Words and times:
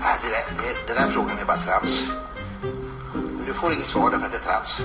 Nej, 0.00 0.16
det 0.22 0.28
där, 0.34 0.44
det, 0.58 0.86
den 0.86 0.96
där 1.02 1.12
frågan 1.12 1.38
är 1.38 1.44
bara 1.44 1.56
trams. 1.56 1.94
Du 3.46 3.52
får 3.52 3.72
inget 3.72 3.86
svar 3.86 4.10
därför 4.10 4.26
att 4.26 4.32
det 4.32 4.38
är 4.38 4.46
trams. 4.50 4.82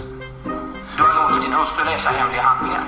Du 0.98 1.04
har 1.04 1.14
låtit 1.22 1.44
din 1.46 1.54
hustru 1.54 1.84
läsa 1.86 2.10
hemliga 2.10 2.42
handlingar. 2.42 2.86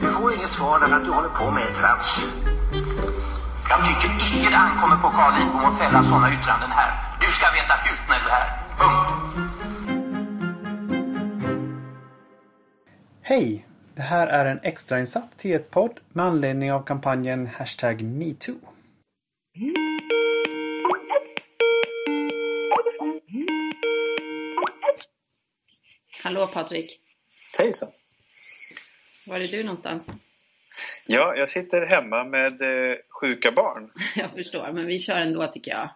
Du 0.00 0.06
får 0.10 0.32
inget 0.32 0.50
svar 0.58 0.80
därför 0.80 0.96
att 0.96 1.04
du 1.04 1.10
håller 1.10 1.28
på 1.28 1.50
med 1.50 1.68
trams. 1.80 2.10
Jag 3.68 3.78
tycker 3.86 4.38
icke 4.38 4.50
det 4.50 4.56
ankommer 4.56 4.96
på 4.96 5.08
Carl 5.08 5.32
Lidbom 5.38 5.64
att 5.64 5.78
fälla 5.78 6.02
sådana 6.02 6.28
yttranden 6.32 6.70
här. 6.70 6.90
Du 7.20 7.32
ska 7.32 7.46
veta 7.58 7.74
hut 7.84 8.02
när 8.08 8.18
du 8.24 8.28
är 8.28 8.34
här. 8.40 8.48
Punkt. 8.78 9.08
Hej! 13.22 13.66
Det 13.94 14.02
här 14.02 14.26
är 14.26 14.46
en 14.46 14.60
extrainsatt 14.62 15.30
T1-podd 15.42 16.00
med 16.12 16.26
anledning 16.26 16.72
av 16.72 16.82
kampanjen 16.82 17.48
Hashtag 17.58 18.02
MeToo. 18.02 18.67
Hallå 26.22 26.46
Patrik! 26.46 27.00
Hejsan! 27.58 27.88
Var 29.26 29.36
är 29.36 29.48
du 29.48 29.64
någonstans? 29.64 30.06
Ja, 31.06 31.34
jag 31.36 31.48
sitter 31.48 31.86
hemma 31.86 32.24
med 32.24 32.62
eh, 32.62 32.96
sjuka 33.20 33.52
barn. 33.52 33.90
Jag 34.16 34.30
förstår, 34.30 34.72
men 34.72 34.86
vi 34.86 34.98
kör 34.98 35.18
ändå 35.18 35.46
tycker 35.46 35.70
jag. 35.70 35.90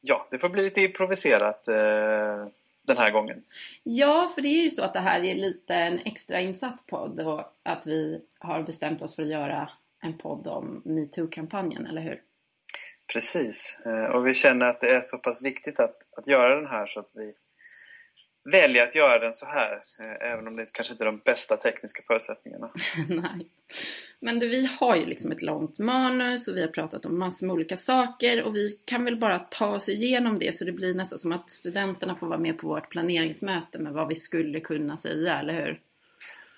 Ja, 0.00 0.28
det 0.30 0.38
får 0.38 0.48
bli 0.48 0.62
lite 0.62 0.80
improviserat 0.80 1.68
eh, 1.68 2.46
den 2.86 2.96
här 2.96 3.10
gången. 3.10 3.42
Ja, 3.82 4.32
för 4.34 4.42
det 4.42 4.48
är 4.48 4.62
ju 4.62 4.70
så 4.70 4.82
att 4.82 4.92
det 4.92 5.00
här 5.00 5.24
är 5.24 5.34
lite 5.34 5.74
en 5.74 5.98
extra 5.98 6.40
insatt 6.40 6.86
podd 6.86 7.20
och 7.20 7.42
att 7.62 7.86
vi 7.86 8.20
har 8.38 8.62
bestämt 8.62 9.02
oss 9.02 9.16
för 9.16 9.22
att 9.22 9.28
göra 9.28 9.70
en 10.02 10.18
podd 10.18 10.46
om 10.46 10.82
metoo-kampanjen, 10.84 11.86
eller 11.86 12.02
hur? 12.02 12.22
Precis, 13.12 13.80
eh, 13.86 14.04
och 14.04 14.26
vi 14.26 14.34
känner 14.34 14.66
att 14.66 14.80
det 14.80 14.94
är 14.94 15.00
så 15.00 15.18
pass 15.18 15.44
viktigt 15.44 15.80
att, 15.80 15.96
att 16.16 16.26
göra 16.26 16.54
den 16.54 16.66
här 16.66 16.86
så 16.86 17.00
att 17.00 17.12
vi 17.14 17.34
väljer 18.50 18.82
att 18.82 18.94
göra 18.94 19.18
den 19.18 19.32
så 19.32 19.46
här, 19.46 19.72
eh, 19.72 20.32
även 20.32 20.46
om 20.46 20.56
det 20.56 20.72
kanske 20.72 20.92
inte 20.92 21.04
är 21.04 21.06
de 21.06 21.20
bästa 21.24 21.56
tekniska 21.56 22.02
förutsättningarna. 22.06 22.70
Nej. 23.08 23.48
Men 24.20 24.38
du, 24.38 24.48
vi 24.48 24.70
har 24.80 24.96
ju 24.96 25.06
liksom 25.06 25.32
ett 25.32 25.42
långt 25.42 25.78
manus 25.78 26.48
och 26.48 26.56
vi 26.56 26.60
har 26.60 26.68
pratat 26.68 27.06
om 27.06 27.18
massor 27.18 27.46
med 27.46 27.54
olika 27.54 27.76
saker 27.76 28.42
och 28.42 28.56
vi 28.56 28.80
kan 28.84 29.04
väl 29.04 29.16
bara 29.16 29.38
ta 29.38 29.66
oss 29.66 29.88
igenom 29.88 30.38
det 30.38 30.56
så 30.56 30.64
det 30.64 30.72
blir 30.72 30.94
nästan 30.94 31.18
som 31.18 31.32
att 31.32 31.50
studenterna 31.50 32.16
får 32.16 32.26
vara 32.26 32.38
med 32.38 32.58
på 32.58 32.68
vårt 32.68 32.90
planeringsmöte 32.90 33.78
med 33.78 33.92
vad 33.92 34.08
vi 34.08 34.14
skulle 34.14 34.60
kunna 34.60 34.96
säga, 34.96 35.38
eller 35.38 35.64
hur? 35.64 35.80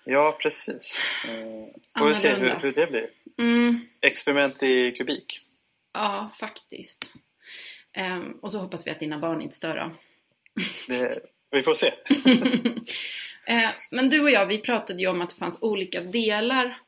Ja, 0.04 0.38
precis. 0.42 1.02
Eh, 1.28 1.98
får 1.98 2.08
vi 2.08 2.14
se 2.14 2.34
hur, 2.34 2.50
hur 2.50 2.72
det 2.72 2.90
blir. 2.90 3.06
Mm. 3.38 3.80
Experiment 4.00 4.62
i 4.62 4.92
kubik. 4.92 5.40
Ja, 5.92 6.30
faktiskt. 6.40 7.10
Um, 7.98 8.38
och 8.42 8.52
så 8.52 8.58
hoppas 8.58 8.86
vi 8.86 8.90
att 8.90 9.00
dina 9.00 9.18
barn 9.18 9.42
inte 9.42 9.56
stör 9.56 9.76
då. 9.76 9.92
Det, 10.88 11.18
vi 11.50 11.62
får 11.62 11.74
se. 11.74 11.86
eh, 13.48 13.70
men 13.92 14.08
du 14.08 14.20
och 14.20 14.30
jag, 14.30 14.46
vi 14.46 14.58
pratade 14.58 15.00
ju 15.00 15.08
om 15.08 15.20
att 15.20 15.30
det 15.30 15.36
fanns 15.36 15.62
olika 15.62 16.00
delar 16.00 16.78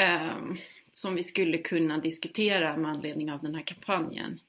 eh, 0.00 0.56
som 0.92 1.14
vi 1.14 1.22
skulle 1.22 1.58
kunna 1.58 1.98
diskutera 1.98 2.76
med 2.76 2.90
anledning 2.90 3.32
av 3.32 3.42
den 3.42 3.54
här 3.54 3.62
kampanjen. 3.62 4.40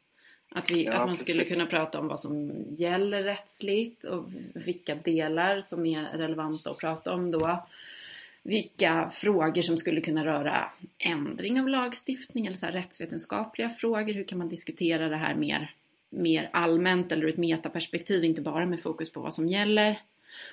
Att, 0.55 0.71
vi, 0.71 0.83
Ja, 0.83 0.93
att 0.93 1.07
man 1.07 1.17
skulle 1.17 1.43
precis. 1.43 1.53
kunna 1.53 1.69
prata 1.69 1.99
om 1.99 2.07
vad 2.07 2.19
som 2.19 2.65
gäller 2.69 3.23
rättsligt 3.23 4.03
och 4.03 4.29
vilka 4.53 4.95
delar 4.95 5.61
som 5.61 5.85
är 5.85 6.17
relevanta 6.17 6.71
att 6.71 6.77
prata 6.77 7.13
om 7.13 7.31
då. 7.31 7.67
Vilka 8.43 9.09
frågor 9.13 9.61
som 9.61 9.77
skulle 9.77 10.01
kunna 10.01 10.25
röra 10.25 10.71
ändring 10.99 11.59
av 11.59 11.67
lagstiftning 11.67 12.45
eller 12.45 12.57
så 12.57 12.65
rättsvetenskapliga 12.65 13.69
frågor. 13.69 14.13
Hur 14.13 14.23
kan 14.23 14.37
man 14.37 14.49
diskutera 14.49 15.09
det 15.09 15.17
här 15.17 15.35
mer, 15.35 15.75
mer 16.13 16.49
allmänt 16.53 17.11
eller 17.11 17.23
ur 17.23 17.29
ett 17.29 17.37
metaperspektiv, 17.37 18.23
inte 18.23 18.41
bara 18.41 18.65
med 18.65 18.81
fokus 18.81 19.11
på 19.11 19.19
vad 19.19 19.33
som 19.33 19.47
gäller. 19.47 20.01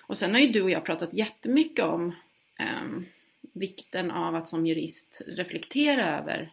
Och 0.00 0.16
sen 0.16 0.34
har 0.34 0.40
ju 0.40 0.48
du 0.48 0.62
och 0.62 0.70
jag 0.70 0.84
pratat 0.84 1.12
jättemycket 1.12 1.84
om 1.84 2.14
ehm, 2.58 3.06
vikten 3.52 4.10
av 4.10 4.34
att 4.34 4.48
som 4.48 4.66
jurist 4.66 5.22
reflektera 5.26 6.18
över 6.18 6.52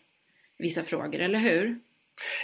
vissa 0.57 0.83
frågor, 0.83 1.19
eller 1.19 1.39
hur? 1.39 1.79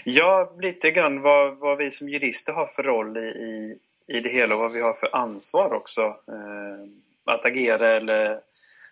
Ja, 0.03 0.55
lite 0.61 0.91
grann 0.91 1.21
vad, 1.21 1.57
vad 1.57 1.77
vi 1.77 1.91
som 1.91 2.09
jurister 2.09 2.53
har 2.53 2.67
för 2.67 2.83
roll 2.83 3.17
i, 3.17 3.21
i, 3.21 3.79
i 4.07 4.19
det 4.19 4.29
hela 4.29 4.55
och 4.55 4.61
vad 4.61 4.71
vi 4.71 4.81
har 4.81 4.93
för 4.93 5.15
ansvar 5.15 5.73
också. 5.73 6.01
Eh, 6.01 6.87
att 7.25 7.45
agera 7.45 7.89
eller 7.89 8.39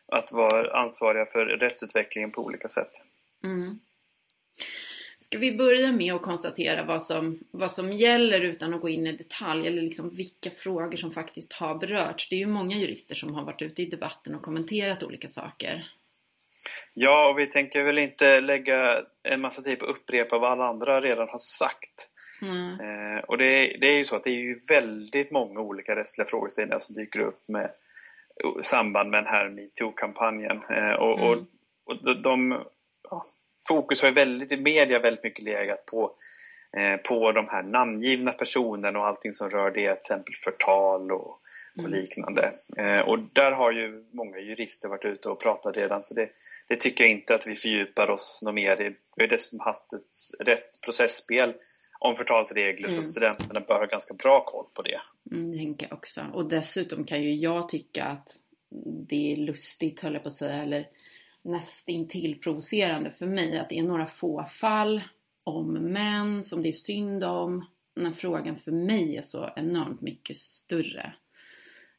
att 0.08 0.32
vara 0.32 0.80
ansvariga 0.80 1.26
för 1.26 1.46
rättsutvecklingen 1.46 2.32
på 2.32 2.42
olika 2.42 2.68
sätt. 2.68 2.92
Mm. 3.44 3.80
Ska 5.32 5.38
vi 5.40 5.58
börja 5.58 5.92
med 5.92 6.14
att 6.14 6.22
konstatera 6.22 6.84
vad 6.86 7.04
som, 7.04 7.40
vad 7.52 7.72
som 7.72 7.94
gäller 7.94 8.42
utan 8.42 8.74
att 8.74 8.82
gå 8.82 8.90
in 8.90 9.08
i 9.08 9.18
detalj 9.18 9.68
eller 9.68 9.82
liksom 9.82 10.16
vilka 10.16 10.50
frågor 10.50 10.98
som 10.98 11.12
faktiskt 11.12 11.54
har 11.54 11.76
berörts? 11.76 12.30
Det 12.30 12.36
är 12.36 12.40
ju 12.40 12.48
många 12.48 12.78
jurister 12.78 13.16
som 13.16 13.34
har 13.34 13.46
varit 13.46 13.62
ute 13.62 13.82
i 13.82 13.86
debatten 13.86 14.36
och 14.36 14.42
kommenterat 14.42 15.04
olika 15.04 15.28
saker. 15.28 15.92
Ja, 16.94 17.30
och 17.30 17.40
vi 17.40 17.46
tänker 17.46 17.84
väl 17.84 17.98
inte 17.98 18.42
lägga 18.42 19.02
en 19.24 19.42
massa 19.42 19.62
tid 19.62 19.80
på 19.80 19.86
att 19.86 19.92
upprepa 19.92 20.38
vad 20.38 20.52
alla 20.52 20.66
andra 20.66 21.02
redan 21.02 21.28
har 21.30 21.38
sagt. 21.38 22.10
Mm. 22.42 22.80
Eh, 22.80 23.24
och 23.24 23.38
det, 23.38 23.78
det 23.82 23.88
är 23.88 23.98
ju 23.98 24.04
så 24.04 24.16
att 24.16 24.24
det 24.24 24.30
är 24.30 24.42
ju 24.42 24.60
väldigt 24.70 25.32
många 25.32 25.60
olika 25.60 25.96
rättsliga 25.96 26.28
frågeställningar 26.28 26.80
som 26.80 26.96
dyker 26.96 27.20
upp 27.20 27.44
med 27.48 27.72
samband 28.62 29.10
med 29.10 29.24
den 29.24 29.34
här 29.34 29.50
metoo-kampanjen. 29.50 30.62
Eh, 30.70 30.94
och, 30.94 31.30
och, 31.30 31.34
Mm. 31.34 31.46
och 31.86 32.04
de, 32.04 32.22
de, 32.22 32.64
fokus 33.68 34.02
har 34.02 34.10
ju 34.10 34.16
väldigt 34.16 34.52
i 34.52 34.58
media 34.58 35.00
väldigt 35.00 35.24
mycket 35.24 35.46
legat 35.46 35.86
på, 35.86 36.12
eh, 36.78 36.98
på 36.98 37.32
de 37.32 37.48
här 37.50 37.64
namngivna 37.64 38.32
personerna 38.32 39.00
och 39.00 39.08
allting 39.08 39.34
som 39.34 39.50
rör 39.50 39.72
det, 39.72 39.74
till 39.74 39.98
exempel 39.98 40.34
förtal 40.44 41.12
och, 41.12 41.28
och 41.78 41.80
Mm. 41.80 41.92
liknande. 41.92 42.54
Eh, 42.78 43.00
och 43.00 43.20
där 43.20 43.52
har 43.52 43.72
ju 43.72 44.06
många 44.14 44.40
jurister 44.40 44.90
varit 44.90 45.06
ute 45.06 45.30
och 45.30 45.40
pratat 45.42 45.78
redan 45.78 46.04
så 46.04 46.14
det, 46.14 46.30
det 46.68 46.76
tycker 46.76 47.04
jag 47.04 47.12
inte 47.12 47.36
att 47.36 47.48
vi 47.48 47.56
fördjupar 47.56 48.10
oss 48.10 48.40
något 48.44 48.54
mer 48.54 48.82
i. 48.82 48.96
Vi 49.16 49.24
har 49.24 49.28
dessutom 49.28 49.60
haft 49.60 49.94
ett 49.94 50.48
rätt 50.48 50.82
processspel 50.86 51.54
om 52.00 52.16
förtalsregler 52.16 52.90
Mm. 52.90 53.04
så 53.04 53.10
studenterna 53.12 53.60
bör 53.60 53.80
ha 53.80 53.86
ganska 53.86 54.14
bra 54.14 54.46
koll 54.46 54.66
på 54.74 54.82
det. 54.82 55.02
Mm, 55.32 55.58
tänker 55.58 55.88
jag 55.90 55.98
också. 55.98 56.22
Och 56.34 56.50
dessutom 56.50 57.06
kan 57.06 57.22
ju 57.24 57.36
jag 57.36 57.70
tycka 57.70 58.04
att 58.04 58.28
det 59.10 59.34
är 59.34 59.38
lustigt, 59.38 60.00
höll 60.00 60.14
jag 60.14 60.24
på 60.24 60.28
att 60.28 60.34
säga, 60.34 60.64
eller 60.64 60.88
nästintill 61.44 62.40
provocerande 62.40 63.12
för 63.12 63.26
mig 63.26 63.60
att 63.60 63.70
det 63.70 63.80
är 63.80 63.84
några 63.84 64.06
få 64.06 64.46
fall 64.46 65.02
om 65.44 65.74
män 65.74 66.44
som 66.44 66.62
det 66.62 66.70
är 66.70 66.74
synd 66.74 67.24
om 67.24 67.66
när 67.96 68.12
frågan 68.12 68.56
för 68.56 68.72
mig 68.72 69.18
är 69.18 69.22
så 69.22 69.50
enormt 69.56 70.02
mycket 70.02 70.38
större. 70.38 71.14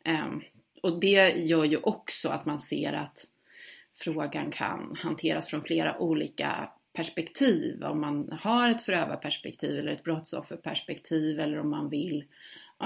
Ehm, 0.04 0.42
och 0.82 1.00
det 1.00 1.30
gör 1.30 1.64
ju 1.64 1.76
också 1.76 2.28
att 2.28 2.46
man 2.46 2.60
ser 2.60 2.92
att 2.92 3.26
frågan 3.94 4.50
kan 4.50 4.96
hanteras 5.02 5.46
från 5.46 5.62
flera 5.62 5.98
olika 5.98 6.70
perspektiv. 6.92 7.84
Om 7.84 8.00
man 8.00 8.38
har 8.40 8.68
ett 8.68 8.82
förövarperspektiv 8.82 9.78
eller 9.78 9.92
ett 9.92 10.04
brottsofferperspektiv 10.04 11.40
eller 11.40 11.58
om 11.58 11.70
man 11.70 11.90
vill 11.90 12.24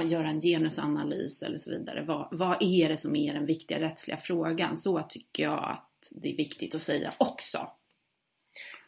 göra 0.04 0.28
en 0.28 0.40
genusanalys 0.40 1.42
eller 1.42 1.58
så 1.58 1.70
vidare. 1.70 2.02
Vad, 2.02 2.28
vad 2.30 2.62
är 2.62 2.88
det 2.88 2.96
som 2.96 3.16
är 3.16 3.34
den 3.34 3.46
viktiga 3.46 3.80
rättsliga 3.80 4.16
frågan? 4.16 4.76
Så 4.76 5.02
tycker 5.08 5.42
jag 5.42 5.64
att 5.64 5.85
det 6.10 6.32
är 6.32 6.36
viktigt 6.36 6.74
att 6.74 6.82
säga 6.82 7.14
också. 7.18 7.70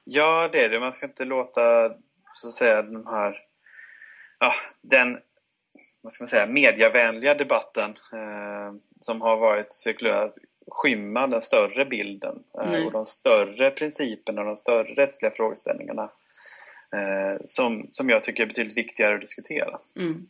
Ja, 0.04 0.48
det 0.52 0.64
är 0.64 0.68
det. 0.68 0.80
Man 0.80 0.92
ska 0.92 1.06
inte 1.06 1.24
låta, 1.24 1.88
så 2.34 2.48
att 2.48 2.54
säga, 2.54 2.82
de 2.82 3.06
här, 3.06 3.36
ja, 4.38 4.54
den, 4.82 5.18
vad 6.00 6.12
ska 6.12 6.22
man 6.22 6.28
säga, 6.28 6.46
mediavänliga 6.46 7.34
debatten 7.34 7.90
eh, 7.90 8.72
som 9.00 9.20
har 9.20 9.36
varit 9.36 9.72
cirkulär 9.72 10.32
skymma 10.70 11.26
den 11.26 11.42
större 11.42 11.84
bilden 11.84 12.42
eh, 12.62 12.86
och 12.86 12.92
de 12.92 13.04
större 13.04 13.70
principerna 13.70 14.40
och 14.40 14.46
de 14.46 14.56
större 14.56 14.94
rättsliga 14.94 15.30
frågeställningarna 15.30 16.10
eh, 16.92 17.40
som, 17.44 17.88
som 17.90 18.08
jag 18.08 18.24
tycker 18.24 18.42
är 18.42 18.46
betydligt 18.46 18.78
viktigare 18.78 19.14
att 19.14 19.20
diskutera. 19.20 19.78
Mm. 19.96 20.28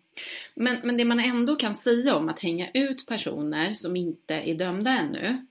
Men, 0.55 0.77
men 0.85 0.97
det 0.97 1.05
man 1.05 1.21
ändå 1.21 1.57
kan 1.57 1.75
säga 1.75 2.15
om 2.15 2.29
att 2.29 2.41
hänga 2.41 2.71
ut 2.75 3.07
personer 3.07 3.75
som 3.75 3.97
inte 3.97 4.35
är 4.35 4.55
dömda 4.55 4.91
ännu 4.91 5.47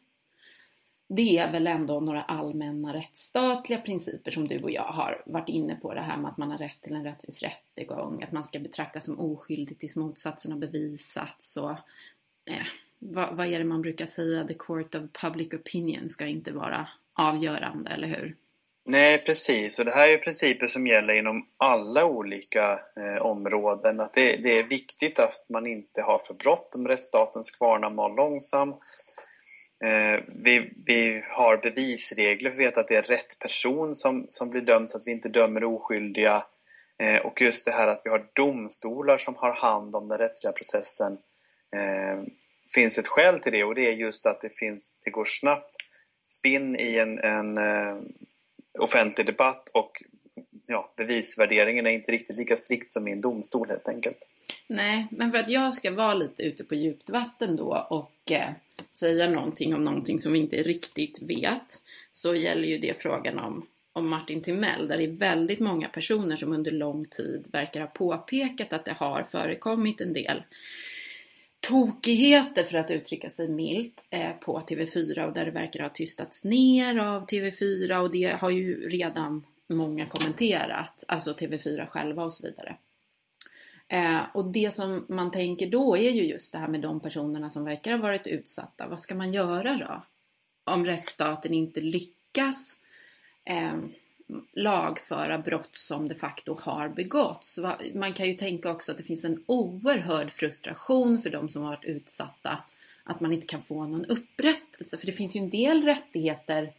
det 1.07 1.37
är 1.37 1.51
väl 1.51 1.67
ändå 1.67 1.99
några 1.99 2.23
allmänna 2.23 2.93
rättsstatliga 2.93 3.81
principer 3.81 4.31
som 4.31 4.47
du 4.47 4.63
och 4.63 4.71
jag 4.71 4.83
har 4.83 5.23
varit 5.25 5.49
inne 5.49 5.75
på. 5.75 5.93
Det 5.93 6.01
här 6.01 6.17
med 6.17 6.31
att 6.31 6.37
man 6.37 6.51
har 6.51 6.57
rätt 6.57 6.81
till 6.81 6.95
en 6.95 7.03
rättvis 7.03 7.43
rättegång, 7.43 8.23
att 8.23 8.31
man 8.31 8.43
ska 8.43 8.59
betraktas 8.59 9.05
som 9.05 9.19
oskyldig 9.19 9.79
tills 9.79 9.95
motsatsen 9.95 10.51
har 10.51 10.59
bevisats 10.59 11.57
och 11.57 11.71
eh, 12.49 12.67
vad, 12.99 13.35
vad 13.35 13.47
är 13.47 13.59
det 13.59 13.65
man 13.65 13.81
brukar 13.81 14.05
säga? 14.05 14.47
The 14.47 14.53
court 14.53 14.95
of 14.95 15.01
public 15.21 15.53
opinion 15.53 16.09
ska 16.09 16.25
inte 16.25 16.51
vara 16.51 16.87
avgörande, 17.13 17.91
eller 17.91 18.07
hur? 18.07 18.35
Nej, 18.85 19.17
precis. 19.17 19.79
Och 19.79 19.85
det 19.85 19.91
här 19.91 20.07
är 20.07 20.17
principer 20.17 20.67
som 20.67 20.87
gäller 20.87 21.15
inom 21.15 21.47
alla 21.57 22.05
olika 22.05 22.79
eh, 22.97 23.21
områden. 23.21 23.99
Att 23.99 24.13
det, 24.13 24.43
det 24.43 24.59
är 24.59 24.63
viktigt 24.63 25.19
att 25.19 25.45
man 25.49 25.67
inte 25.67 26.01
har 26.01 26.19
för 26.19 26.33
bråttom. 26.33 26.87
Rättsstatens 26.87 27.51
kvarnar 27.51 27.89
mal 27.89 28.15
långsam. 28.15 28.73
Eh, 29.83 30.23
vi, 30.27 30.73
vi 30.85 31.23
har 31.29 31.57
bevisregler 31.57 32.51
för 32.51 32.55
att 32.57 32.67
veta 32.67 32.79
att 32.79 32.87
det 32.87 32.95
är 32.95 33.01
rätt 33.01 33.39
person 33.39 33.95
som, 33.95 34.25
som 34.29 34.49
blir 34.49 34.61
dömd 34.61 34.89
så 34.89 34.97
att 34.97 35.07
vi 35.07 35.11
inte 35.11 35.29
dömer 35.29 35.63
oskyldiga 35.63 36.43
Eh, 36.99 37.21
och 37.21 37.41
just 37.41 37.65
det 37.65 37.71
här 37.71 37.87
att 37.87 38.01
vi 38.05 38.09
har 38.09 38.29
domstolar 38.33 39.17
som 39.17 39.35
har 39.35 39.53
hand 39.53 39.95
om 39.95 40.07
den 40.07 40.17
rättsliga 40.17 40.51
processen 40.51 41.17
eh, 41.75 42.23
finns 42.75 42.97
ett 42.97 43.07
skäl 43.07 43.39
till 43.39 43.51
det 43.51 43.63
och 43.63 43.75
det 43.75 43.87
är 43.87 43.91
just 43.91 44.25
att 44.25 44.41
det, 44.41 44.49
finns, 44.49 44.97
det 45.03 45.09
går 45.09 45.25
snabbt 45.25 45.75
spinn 46.25 46.75
i 46.79 46.97
en, 46.97 47.19
en 47.19 47.57
eh, 47.57 47.97
offentlig 48.79 49.27
debatt 49.27 49.69
och 49.73 50.03
ja, 50.65 50.93
bevisvärderingen 50.97 51.87
är 51.87 51.91
inte 51.91 52.11
riktigt 52.11 52.37
lika 52.37 52.57
strikt 52.57 52.93
som 52.93 53.07
i 53.07 53.11
en 53.11 53.21
domstol 53.21 53.69
helt 53.69 53.87
enkelt. 53.87 54.17
Nej, 54.67 55.07
men 55.11 55.31
för 55.31 55.37
att 55.37 55.49
jag 55.49 55.73
ska 55.73 55.91
vara 55.91 56.13
lite 56.13 56.43
ute 56.43 56.63
på 56.63 56.75
djupt 56.75 57.09
vatten 57.09 57.55
då 57.55 57.87
och 57.89 58.31
eh, 58.31 58.49
säga 58.93 59.29
någonting 59.29 59.75
om 59.75 59.83
någonting 59.83 60.19
som 60.19 60.31
vi 60.31 60.39
inte 60.39 60.63
riktigt 60.63 61.21
vet 61.21 61.81
så 62.11 62.35
gäller 62.35 62.67
ju 62.67 62.77
det 62.77 63.01
frågan 63.01 63.39
om, 63.39 63.67
om 63.93 64.09
Martin 64.09 64.41
Timell 64.41 64.87
där 64.87 64.97
det 64.97 65.03
är 65.03 65.07
väldigt 65.07 65.59
många 65.59 65.87
personer 65.87 66.35
som 66.35 66.53
under 66.53 66.71
lång 66.71 67.05
tid 67.05 67.47
verkar 67.51 67.81
ha 67.81 67.87
påpekat 67.87 68.73
att 68.73 68.85
det 68.85 68.93
har 68.93 69.23
förekommit 69.31 70.01
en 70.01 70.13
del 70.13 70.43
tokigheter 71.59 72.63
för 72.63 72.77
att 72.77 72.91
uttrycka 72.91 73.29
sig 73.29 73.47
milt 73.47 74.07
eh, 74.09 74.31
på 74.31 74.59
TV4 74.59 75.27
och 75.27 75.33
där 75.33 75.45
det 75.45 75.51
verkar 75.51 75.79
ha 75.79 75.89
tystats 75.89 76.43
ner 76.43 76.97
av 76.97 77.27
TV4 77.27 77.97
och 77.97 78.11
det 78.11 78.37
har 78.39 78.49
ju 78.49 78.89
redan 78.89 79.45
många 79.67 80.05
kommenterat, 80.05 81.03
alltså 81.07 81.31
TV4 81.33 81.87
själva 81.87 82.23
och 82.23 82.33
så 82.33 82.43
vidare. 82.43 82.77
Eh, 83.87 84.21
och 84.33 84.45
det 84.45 84.73
som 84.73 85.05
man 85.09 85.31
tänker 85.31 85.67
då 85.67 85.97
är 85.97 86.11
ju 86.11 86.23
just 86.23 86.51
det 86.51 86.59
här 86.59 86.67
med 86.67 86.81
de 86.81 86.99
personerna 86.99 87.49
som 87.49 87.65
verkar 87.65 87.91
ha 87.91 87.97
varit 87.97 88.27
utsatta. 88.27 88.87
Vad 88.87 88.99
ska 88.99 89.15
man 89.15 89.33
göra 89.33 89.77
då? 89.77 90.03
Om 90.73 90.85
rättsstaten 90.85 91.53
inte 91.53 91.81
lyckas 91.81 92.77
eh, 93.45 93.73
lagföra 94.53 95.37
brott 95.37 95.77
som 95.77 96.07
de 96.07 96.15
facto 96.15 96.57
har 96.61 96.89
begåtts. 96.89 97.59
Man 97.93 98.13
kan 98.13 98.27
ju 98.27 98.33
tänka 98.33 98.71
också 98.71 98.91
att 98.91 98.97
det 98.97 99.03
finns 99.03 99.25
en 99.25 99.43
oerhörd 99.45 100.31
frustration 100.31 101.21
för 101.21 101.29
de 101.29 101.49
som 101.49 101.61
har 101.63 101.69
varit 101.69 101.85
utsatta. 101.85 102.57
Att 103.03 103.19
man 103.19 103.33
inte 103.33 103.47
kan 103.47 103.63
få 103.63 103.87
någon 103.87 104.05
upprättelse. 104.05 104.97
För 104.97 105.05
det 105.05 105.11
finns 105.11 105.35
ju 105.35 105.39
en 105.39 105.49
del 105.49 105.83
rättigheter 105.83 106.71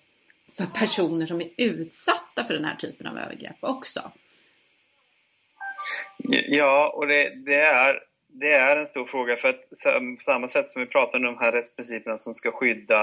för 0.56 0.66
personer 0.66 1.26
som 1.26 1.40
är 1.40 1.50
utsatta 1.56 2.44
för 2.44 2.54
den 2.54 2.64
här 2.64 2.76
typen 2.76 3.06
av 3.06 3.18
övergrepp 3.18 3.56
också. 3.60 4.12
Ja, 6.28 6.92
och 6.96 7.06
det, 7.06 7.32
det, 7.46 7.60
är, 7.60 8.00
det 8.28 8.52
är 8.52 8.76
en 8.76 8.86
stor 8.86 9.04
fråga 9.04 9.36
för 9.36 9.48
att 9.48 9.70
på 10.16 10.22
samma 10.22 10.48
sätt 10.48 10.70
som 10.70 10.82
vi 10.82 10.88
pratar 10.88 11.18
om 11.18 11.24
de 11.24 11.38
här 11.38 11.52
rättsprinciperna 11.52 12.18
som 12.18 12.34
ska 12.34 12.52
skydda 12.52 13.02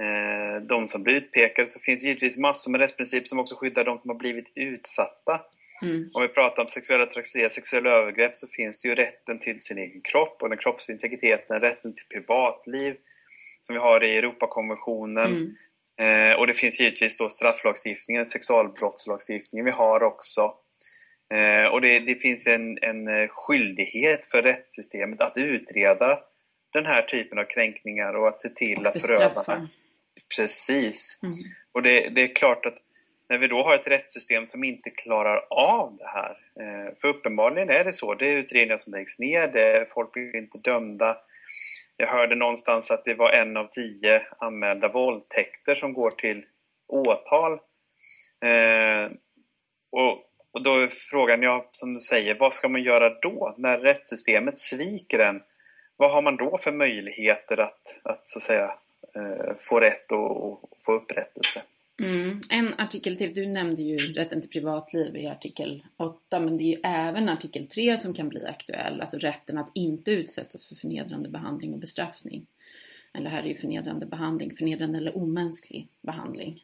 eh, 0.00 0.62
de 0.68 0.88
som 0.88 1.02
blir 1.02 1.14
utpekade 1.14 1.68
så 1.68 1.80
finns 1.80 2.00
det 2.02 2.08
givetvis 2.08 2.36
massor 2.36 2.70
med 2.70 2.80
rättsprinciper 2.80 3.26
som 3.26 3.38
också 3.38 3.54
skyddar 3.54 3.84
de 3.84 3.98
som 3.98 4.10
har 4.10 4.16
blivit 4.16 4.52
utsatta. 4.54 5.40
Mm. 5.82 6.10
Om 6.14 6.22
vi 6.22 6.28
pratar 6.28 6.62
om 6.62 6.68
sexuella 6.68 7.06
trakasserier, 7.06 7.48
sexuella 7.48 7.90
övergrepp 7.90 8.36
så 8.36 8.46
finns 8.48 8.78
det 8.78 8.88
ju 8.88 8.94
rätten 8.94 9.38
till 9.38 9.60
sin 9.60 9.78
egen 9.78 10.00
kropp 10.00 10.42
och 10.42 10.48
den 10.48 10.58
kroppsliga 10.58 10.94
integriteten, 10.94 11.60
rätten 11.60 11.94
till 11.94 12.06
privatliv 12.06 12.96
som 13.62 13.74
vi 13.74 13.80
har 13.80 14.04
i 14.04 14.16
Europakonventionen. 14.16 15.26
Mm. 15.26 15.54
Eh, 16.00 16.38
och 16.38 16.46
det 16.46 16.54
finns 16.54 16.80
givetvis 16.80 17.18
då 17.18 17.28
strafflagstiftningen, 17.28 18.26
sexualbrottslagstiftningen 18.26 19.64
vi 19.64 19.70
har 19.70 20.02
också. 20.02 20.54
Eh, 21.34 21.72
och 21.72 21.80
det, 21.80 21.98
det 21.98 22.14
finns 22.14 22.46
en, 22.46 22.78
en, 22.82 23.08
eh, 23.08 23.28
skyldighet 23.28 24.26
för 24.26 24.42
rättssystemet 24.42 25.20
att 25.20 25.36
utreda 25.36 26.20
den 26.72 26.86
här 26.86 27.02
typen 27.02 27.38
av 27.38 27.44
kränkningar 27.44 28.14
och 28.14 28.28
att 28.28 28.40
se 28.40 28.48
till 28.48 28.86
att 28.86 29.00
förövarna... 29.00 29.68
Precis. 30.36 31.20
Mm. 31.22 31.34
Och 31.72 31.82
det, 31.82 32.08
det, 32.08 32.22
är 32.22 32.34
klart 32.34 32.66
att 32.66 32.78
när 33.28 33.38
vi 33.38 33.48
då 33.48 33.62
har 33.62 33.74
ett 33.74 33.88
rättssystem 33.88 34.46
som 34.46 34.64
inte 34.64 34.90
klarar 34.90 35.46
av 35.50 35.96
det 35.96 36.06
här, 36.06 36.36
eh, 36.60 36.94
för 37.00 37.08
uppenbarligen 37.08 37.70
är 37.70 37.84
det 37.84 37.92
så, 37.92 38.14
det 38.14 38.26
är 38.26 38.36
utredningar 38.36 38.78
som 38.78 38.92
läggs 38.92 39.18
ner, 39.18 39.86
folk 39.94 40.12
blir 40.12 40.36
inte 40.36 40.58
dömda. 40.58 41.16
Jag 41.96 42.06
hörde 42.06 42.34
någonstans 42.34 42.90
att 42.90 43.04
det 43.04 43.14
var 43.14 43.30
en 43.30 43.56
av 43.56 43.68
tio 43.70 44.22
anmälda 44.38 44.88
våldtäkter 44.88 45.74
som 45.74 45.92
går 45.92 46.10
till 46.10 46.44
åtal. 46.88 47.58
Och 49.92 50.27
och 50.58 50.64
då 50.64 50.80
är 50.80 50.88
frågan, 50.88 51.42
ja, 51.42 51.68
som 51.72 51.94
du 51.94 52.00
säger, 52.00 52.38
vad 52.38 52.52
ska 52.52 52.68
man 52.68 52.82
göra 52.82 53.20
då 53.20 53.54
när 53.58 53.78
rättssystemet 53.78 54.58
sviker 54.58 55.18
en? 55.18 55.40
Vad 55.96 56.12
har 56.12 56.22
man 56.22 56.36
då 56.36 56.58
för 56.58 56.72
möjligheter 56.72 57.60
att, 57.60 58.00
att 58.02 58.28
så 58.28 58.38
att 58.38 58.42
säga, 58.42 58.74
eh, 59.14 59.54
få 59.60 59.80
rätt 59.80 60.12
och, 60.12 60.44
och 60.44 60.70
få 60.80 60.92
upprättelse? 60.92 61.62
Mm. 62.02 62.40
En 62.50 62.74
artikel 62.78 63.16
till, 63.16 63.34
du 63.34 63.46
nämnde 63.46 63.82
ju 63.82 63.96
rätten 63.96 64.40
till 64.40 64.50
privatliv 64.50 65.16
i 65.16 65.26
artikel 65.26 65.82
8 65.96 66.40
men 66.40 66.58
det 66.58 66.64
är 66.64 66.76
ju 66.76 66.80
även 66.84 67.28
artikel 67.28 67.66
3 67.66 67.98
som 67.98 68.14
kan 68.14 68.28
bli 68.28 68.46
aktuell, 68.46 69.00
alltså 69.00 69.18
rätten 69.18 69.58
att 69.58 69.70
inte 69.74 70.10
utsättas 70.10 70.64
för 70.64 70.74
förnedrande 70.74 71.28
behandling 71.28 71.72
och 71.72 71.80
bestraffning. 71.80 72.46
Eller 73.14 73.30
här 73.30 73.42
är 73.42 73.46
ju 73.46 73.56
förnedrande 73.56 74.06
behandling, 74.06 74.56
förnedrande 74.56 74.98
eller 74.98 75.16
omänsklig 75.16 75.88
behandling. 76.02 76.62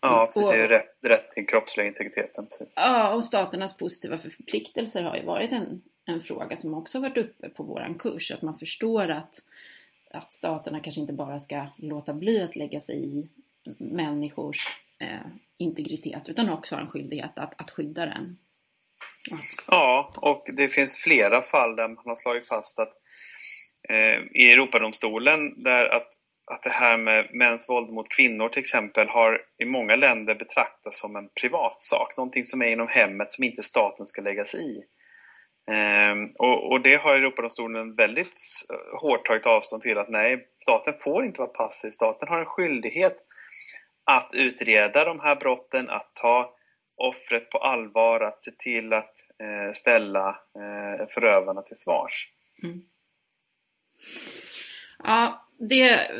Ja, 0.00 0.26
precis. 0.26 0.44
Och, 0.44 0.52
rätt, 0.52 0.98
rätt 1.02 1.30
till 1.30 1.46
kroppsliga 1.46 1.86
integriteten. 1.86 2.46
Precis. 2.46 2.74
Ja, 2.76 3.14
och 3.14 3.24
staternas 3.24 3.76
positiva 3.76 4.18
förpliktelser 4.18 5.02
har 5.02 5.16
ju 5.16 5.24
varit 5.24 5.52
en, 5.52 5.82
en 6.06 6.22
fråga 6.22 6.56
som 6.56 6.74
också 6.74 7.00
varit 7.00 7.16
uppe 7.16 7.48
på 7.48 7.62
våran 7.62 7.94
kurs. 7.94 8.30
Att 8.30 8.42
man 8.42 8.58
förstår 8.58 9.08
att, 9.10 9.34
att 10.10 10.32
staterna 10.32 10.80
kanske 10.80 11.00
inte 11.00 11.12
bara 11.12 11.40
ska 11.40 11.66
låta 11.76 12.14
bli 12.14 12.42
att 12.42 12.56
lägga 12.56 12.80
sig 12.80 13.04
i 13.04 13.28
människors 13.78 14.78
eh, 15.00 15.26
integritet 15.58 16.28
utan 16.28 16.50
också 16.50 16.74
har 16.74 16.82
en 16.82 16.90
skyldighet 16.90 17.38
att, 17.38 17.60
att 17.60 17.70
skydda 17.70 18.06
den. 18.06 18.38
Ja. 19.30 19.38
ja, 19.66 20.12
och 20.16 20.46
det 20.56 20.68
finns 20.68 20.96
flera 20.96 21.42
fall 21.42 21.76
där 21.76 21.88
man 21.88 21.98
har 22.04 22.16
slagit 22.16 22.48
fast 22.48 22.78
att 22.78 22.92
eh, 23.88 24.42
i 24.42 24.52
Europadomstolen 24.52 25.62
där 25.62 25.88
att 25.88 26.10
att 26.46 26.62
det 26.62 26.70
här 26.70 26.98
med 26.98 27.34
mäns 27.34 27.68
våld 27.68 27.90
mot 27.90 28.08
kvinnor 28.08 28.48
till 28.48 28.60
exempel 28.60 29.08
har 29.08 29.42
i 29.58 29.64
många 29.64 29.96
länder 29.96 30.34
betraktats 30.34 31.00
som 31.00 31.16
en 31.16 31.28
privatsak, 31.40 32.16
någonting 32.16 32.44
som 32.44 32.62
är 32.62 32.66
inom 32.66 32.88
hemmet 32.88 33.32
som 33.32 33.44
inte 33.44 33.62
staten 33.62 34.06
ska 34.06 34.22
lägga 34.22 34.44
sig 34.44 34.60
i. 34.60 34.84
Ehm, 35.70 36.30
och, 36.38 36.72
och, 36.72 36.80
det 36.80 36.96
har 36.96 37.14
Europadomstolen 37.14 37.94
väldigt 37.94 38.40
eh, 38.70 38.98
hårt 39.00 39.26
tagit 39.26 39.46
avstånd 39.46 39.82
till 39.82 39.98
att 39.98 40.08
nej, 40.08 40.48
staten 40.58 40.94
får 40.94 41.24
inte 41.24 41.40
vara 41.40 41.50
passiv. 41.50 41.90
Staten 41.90 42.28
har 42.28 42.38
en 42.38 42.46
skyldighet 42.46 43.16
att 44.04 44.30
utreda 44.34 45.04
de 45.04 45.20
här 45.20 45.36
brotten, 45.36 45.90
att 45.90 46.14
ta 46.14 46.54
offret 46.96 47.50
på 47.50 47.58
allvar, 47.58 48.20
att 48.20 48.42
se 48.42 48.50
till 48.50 48.92
att 48.92 49.14
eh, 49.42 49.72
ställa 49.72 50.28
eh, 50.28 51.06
förövarna 51.08 51.62
till 51.62 51.76
svars. 51.76 52.28
Mm. 52.62 52.82
Ja, 55.04 55.43
det 55.58 56.10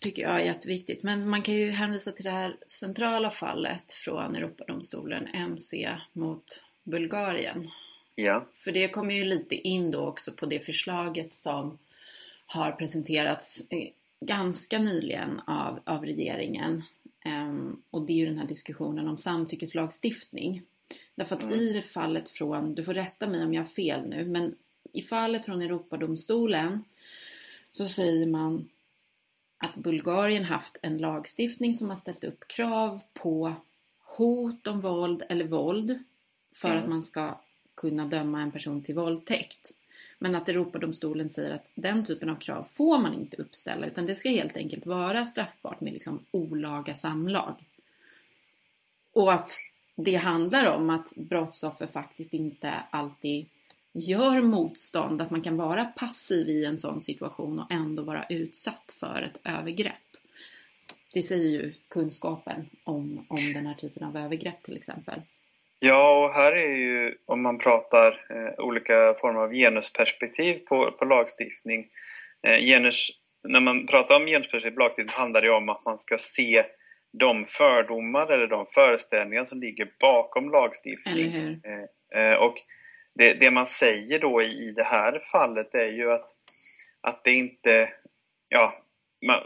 tycker 0.00 0.22
jag 0.22 0.40
är 0.40 0.44
jätteviktigt. 0.44 1.02
Men 1.02 1.28
man 1.28 1.42
kan 1.42 1.54
ju 1.54 1.70
hänvisa 1.70 2.12
till 2.12 2.24
det 2.24 2.30
här 2.30 2.56
centrala 2.66 3.30
fallet 3.30 3.92
från 3.92 4.36
Europadomstolen, 4.36 5.26
MC 5.26 5.90
mot 6.12 6.60
Bulgarien. 6.82 7.70
Ja. 8.14 8.46
För 8.54 8.72
det 8.72 8.88
kommer 8.88 9.14
ju 9.14 9.24
lite 9.24 9.54
in 9.54 9.90
då 9.90 10.06
också 10.06 10.32
på 10.32 10.46
det 10.46 10.60
förslaget 10.60 11.34
som 11.34 11.78
har 12.46 12.72
presenterats 12.72 13.62
eh, 13.70 13.88
ganska 14.20 14.78
nyligen 14.78 15.40
av, 15.46 15.80
av 15.84 16.04
regeringen. 16.04 16.82
Um, 17.24 17.82
och 17.90 18.06
det 18.06 18.12
är 18.12 18.16
ju 18.16 18.26
den 18.26 18.38
här 18.38 18.46
diskussionen 18.46 19.08
om 19.08 19.18
samtyckeslagstiftning. 19.18 20.62
Därför 21.14 21.36
att 21.36 21.42
mm. 21.42 21.54
i 21.54 21.82
fallet 21.82 22.28
från, 22.28 22.74
du 22.74 22.84
får 22.84 22.94
rätta 22.94 23.26
mig 23.26 23.44
om 23.44 23.54
jag 23.54 23.62
har 23.62 23.68
fel 23.68 24.08
nu, 24.08 24.24
men 24.24 24.54
i 24.92 25.02
fallet 25.02 25.44
från 25.44 25.62
Europadomstolen 25.62 26.84
så 27.78 27.88
säger 27.88 28.26
man 28.26 28.68
att 29.58 29.74
Bulgarien 29.74 30.44
haft 30.44 30.78
en 30.82 30.98
lagstiftning 30.98 31.74
som 31.74 31.90
har 31.90 31.96
ställt 31.96 32.24
upp 32.24 32.48
krav 32.48 33.00
på 33.14 33.54
hot 33.98 34.66
om 34.66 34.80
våld 34.80 35.22
eller 35.28 35.44
våld 35.44 35.98
för 36.52 36.68
mm. 36.68 36.82
att 36.82 36.90
man 36.90 37.02
ska 37.02 37.40
kunna 37.74 38.06
döma 38.06 38.40
en 38.40 38.50
person 38.50 38.82
till 38.82 38.94
våldtäkt. 38.94 39.72
Men 40.18 40.34
att 40.34 40.48
Europadomstolen 40.48 41.30
säger 41.30 41.54
att 41.54 41.66
den 41.74 42.04
typen 42.04 42.30
av 42.30 42.36
krav 42.36 42.66
får 42.72 42.98
man 42.98 43.14
inte 43.14 43.36
uppställa 43.36 43.86
utan 43.86 44.06
det 44.06 44.14
ska 44.14 44.28
helt 44.28 44.56
enkelt 44.56 44.86
vara 44.86 45.24
straffbart 45.24 45.80
med 45.80 45.92
liksom 45.92 46.24
olaga 46.30 46.94
samlag. 46.94 47.54
Och 49.12 49.32
att 49.32 49.50
det 49.96 50.16
handlar 50.16 50.76
om 50.76 50.90
att 50.90 51.12
brottsoffer 51.16 51.86
faktiskt 51.86 52.34
inte 52.34 52.74
alltid 52.90 53.48
gör 54.00 54.40
motstånd, 54.40 55.22
att 55.22 55.30
man 55.30 55.42
kan 55.42 55.56
vara 55.56 55.84
passiv 55.84 56.48
i 56.48 56.64
en 56.64 56.78
sån 56.78 57.00
situation 57.00 57.58
och 57.58 57.72
ändå 57.72 58.02
vara 58.02 58.24
utsatt 58.30 58.96
för 59.00 59.22
ett 59.22 59.40
övergrepp. 59.58 59.94
Det 61.14 61.22
säger 61.22 61.62
ju 61.62 61.72
kunskapen 61.90 62.66
om, 62.84 63.26
om 63.28 63.52
den 63.54 63.66
här 63.66 63.74
typen 63.74 64.02
av 64.02 64.16
övergrepp 64.16 64.62
till 64.62 64.76
exempel. 64.76 65.22
Ja, 65.80 66.24
och 66.24 66.34
här 66.34 66.52
är 66.52 66.76
ju 66.76 67.16
om 67.26 67.42
man 67.42 67.58
pratar 67.58 68.26
eh, 68.30 68.64
olika 68.64 69.14
former 69.20 69.40
av 69.40 69.52
genusperspektiv 69.52 70.54
på, 70.54 70.90
på 70.90 71.04
lagstiftning. 71.04 71.86
Eh, 72.46 72.58
genus, 72.58 73.10
när 73.48 73.60
man 73.60 73.86
pratar 73.86 74.16
om 74.16 74.26
genusperspektiv 74.26 74.74
på 74.74 74.80
lagstiftning 74.80 75.14
handlar 75.16 75.42
det 75.42 75.50
om 75.50 75.68
att 75.68 75.84
man 75.84 75.98
ska 75.98 76.18
se 76.18 76.64
de 77.18 77.46
fördomar 77.46 78.32
eller 78.32 78.46
de 78.46 78.66
föreställningar 78.66 79.44
som 79.44 79.60
ligger 79.60 79.90
bakom 80.00 80.50
lagstiftning. 80.50 81.34
Eh, 81.34 81.84
Eh, 82.14 82.34
och 82.34 82.54
det, 83.18 83.34
det, 83.34 83.50
man 83.50 83.66
säger 83.66 84.18
då 84.18 84.42
i, 84.42 84.68
i 84.68 84.72
det 84.72 84.84
här 84.84 85.18
fallet 85.32 85.74
är 85.74 85.88
ju 85.88 86.12
att, 86.12 86.30
att 87.00 87.24
det 87.24 87.32
inte, 87.32 87.88
ja, 88.48 88.74
man, 89.26 89.40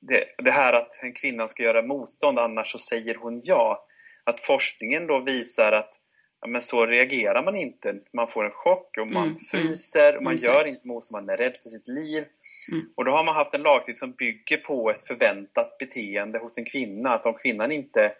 det, 0.00 0.24
det 0.38 0.50
här 0.50 0.72
att 0.72 1.02
en 1.02 1.12
kvinna 1.12 1.48
ska 1.48 1.62
göra 1.62 1.82
motstånd 1.82 2.38
annars 2.38 2.72
så 2.72 2.78
säger 2.78 3.14
hon 3.14 3.40
ja. 3.44 3.84
Att 4.24 4.40
forskningen 4.40 5.06
då 5.06 5.20
visar 5.20 5.72
att 5.72 5.94
ja, 6.40 6.48
men 6.48 6.62
så 6.62 6.86
reagerar 6.86 7.44
man 7.44 7.56
inte. 7.56 7.94
Man 8.12 8.28
får 8.28 8.44
en 8.44 8.50
chock 8.50 8.98
och 8.98 9.06
man 9.06 9.26
mm, 9.26 9.26
mm. 9.26 9.38
fryser 9.38 10.16
och 10.16 10.22
man 10.22 10.32
mm, 10.32 10.44
gör 10.44 10.66
inte 10.66 10.88
motstånd, 10.88 11.26
man 11.26 11.34
är 11.34 11.36
rädd 11.36 11.56
för 11.62 11.68
sitt 11.68 11.88
liv. 11.88 12.24
Mm. 12.72 12.86
Och 12.94 13.04
då 13.04 13.10
har 13.10 13.24
man 13.24 13.34
haft 13.34 13.54
en 13.54 13.62
lagstiftning 13.62 14.08
som 14.08 14.12
bygger 14.12 14.56
på 14.56 14.90
ett 14.90 15.06
förväntat 15.08 15.78
beteende 15.78 16.38
hos 16.38 16.58
en 16.58 16.64
kvinna. 16.64 17.10
Att 17.10 17.26
om 17.26 17.34
kvinnan 17.34 17.72
inte 17.72 18.12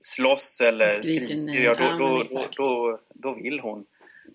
slåss 0.00 0.60
eller 0.60 1.02
skriker, 1.02 1.64
ja, 1.64 1.74
då, 1.74 1.98
då, 1.98 2.24
då, 2.30 2.48
då, 2.56 3.00
då 3.14 3.34
vill 3.34 3.60
hon. 3.60 3.86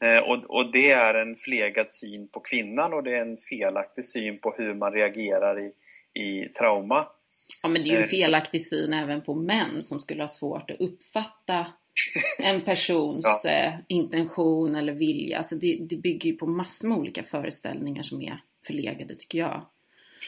Eh, 0.01 0.17
och, 0.17 0.49
och 0.49 0.71
det 0.71 0.91
är 0.91 1.13
en 1.13 1.35
flegad 1.35 1.91
syn 1.91 2.27
på 2.27 2.39
kvinnan 2.39 2.93
och 2.93 3.03
det 3.03 3.11
är 3.11 3.21
en 3.21 3.37
felaktig 3.37 4.05
syn 4.05 4.39
på 4.39 4.53
hur 4.57 4.73
man 4.73 4.93
reagerar 4.93 5.59
i, 5.59 5.73
i 6.21 6.45
trauma. 6.45 7.07
Ja 7.63 7.69
men 7.69 7.83
det 7.83 7.89
är 7.89 7.91
ju 7.91 7.97
en 7.97 8.03
eh, 8.03 8.09
felaktig 8.09 8.67
syn 8.67 8.93
även 8.93 9.21
på 9.21 9.35
män 9.35 9.83
som 9.83 10.01
skulle 10.01 10.23
ha 10.23 10.27
svårt 10.27 10.71
att 10.71 10.81
uppfatta 10.81 11.65
en 12.39 12.61
persons 12.65 13.23
ja. 13.23 13.41
Eh, 13.49 13.73
intention 13.87 14.75
eller 14.75 14.93
vilja. 14.93 15.37
Alltså 15.37 15.55
det, 15.55 15.77
det 15.81 15.95
bygger 15.95 16.29
ju 16.29 16.35
på 16.35 16.47
massor 16.47 16.87
med 16.87 16.97
olika 16.97 17.23
föreställningar 17.23 18.03
som 18.03 18.21
är 18.21 18.41
förlegade 18.67 19.15
tycker 19.15 19.39
jag. 19.39 19.65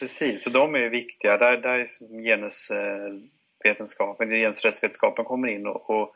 Precis, 0.00 0.46
och 0.46 0.52
de 0.52 0.74
är 0.74 0.88
viktiga. 0.88 1.36
Där, 1.36 1.56
där 1.56 1.78
är 1.78 1.86
genusvetenskapen, 2.24 4.30
genusrättsvetenskapen 4.30 5.24
kommer 5.24 5.48
in 5.48 5.66
och, 5.66 5.90
och, 5.90 6.14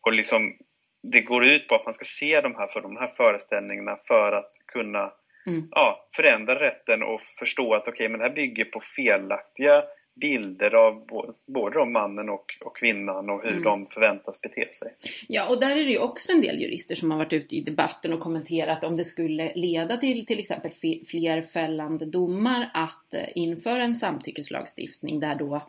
och 0.00 0.12
liksom, 0.12 0.56
det 1.02 1.20
går 1.20 1.44
ut 1.44 1.68
på 1.68 1.74
att 1.74 1.84
man 1.84 1.94
ska 1.94 2.04
se 2.04 2.40
de 2.40 2.54
här, 2.54 2.66
för 2.66 2.80
de 2.80 2.96
här 2.96 3.12
föreställningarna 3.16 3.96
för 3.96 4.32
att 4.32 4.52
kunna 4.72 5.12
mm. 5.46 5.68
ja, 5.70 6.08
förändra 6.16 6.60
rätten 6.60 7.02
och 7.02 7.22
förstå 7.22 7.74
att 7.74 7.88
okej, 7.88 7.92
okay, 7.92 8.08
men 8.08 8.18
det 8.18 8.26
här 8.26 8.34
bygger 8.34 8.64
på 8.64 8.80
felaktiga 8.80 9.82
bilder 10.20 10.74
av 10.74 11.06
både 11.46 11.78
om 11.78 11.92
mannen 11.92 12.28
och, 12.28 12.44
och 12.64 12.76
kvinnan 12.76 13.30
och 13.30 13.42
hur 13.42 13.50
mm. 13.50 13.62
de 13.62 13.86
förväntas 13.86 14.40
bete 14.40 14.72
sig. 14.72 14.94
Ja, 15.28 15.48
och 15.48 15.60
där 15.60 15.70
är 15.70 15.84
det 15.84 15.90
ju 15.90 15.98
också 15.98 16.32
en 16.32 16.40
del 16.40 16.60
jurister 16.60 16.94
som 16.94 17.10
har 17.10 17.18
varit 17.18 17.32
ute 17.32 17.56
i 17.56 17.60
debatten 17.60 18.12
och 18.12 18.20
kommenterat 18.20 18.84
om 18.84 18.96
det 18.96 19.04
skulle 19.04 19.52
leda 19.54 19.96
till 19.96 20.26
till 20.26 20.38
exempel 20.38 20.70
fler 21.06 21.42
fällande 21.42 22.06
domar 22.06 22.70
att 22.74 23.14
eh, 23.14 23.28
införa 23.34 23.82
en 23.82 23.96
samtyckeslagstiftning 23.96 25.20
där 25.20 25.34
då 25.34 25.62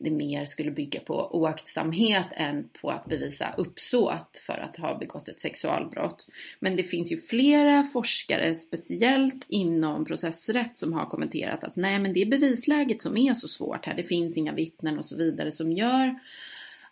det 0.00 0.10
mer 0.10 0.44
skulle 0.44 0.70
bygga 0.70 1.00
på 1.00 1.36
oaktsamhet 1.36 2.26
än 2.32 2.68
på 2.80 2.90
att 2.90 3.06
bevisa 3.06 3.54
uppsåt 3.56 4.42
för 4.46 4.58
att 4.58 4.76
ha 4.76 4.98
begått 4.98 5.28
ett 5.28 5.40
sexualbrott. 5.40 6.26
Men 6.60 6.76
det 6.76 6.82
finns 6.82 7.12
ju 7.12 7.20
flera 7.20 7.88
forskare, 7.92 8.54
speciellt 8.54 9.46
inom 9.48 10.04
processrätt, 10.04 10.78
som 10.78 10.92
har 10.92 11.06
kommenterat 11.06 11.64
att 11.64 11.76
nej, 11.76 11.98
men 11.98 12.12
det 12.12 12.22
är 12.22 12.26
bevisläget 12.26 13.02
som 13.02 13.16
är 13.16 13.34
så 13.34 13.48
svårt 13.48 13.86
här. 13.86 13.94
Det 13.94 14.02
finns 14.02 14.36
inga 14.36 14.52
vittnen 14.52 14.98
och 14.98 15.04
så 15.04 15.16
vidare 15.16 15.52
som 15.52 15.72
gör 15.72 16.18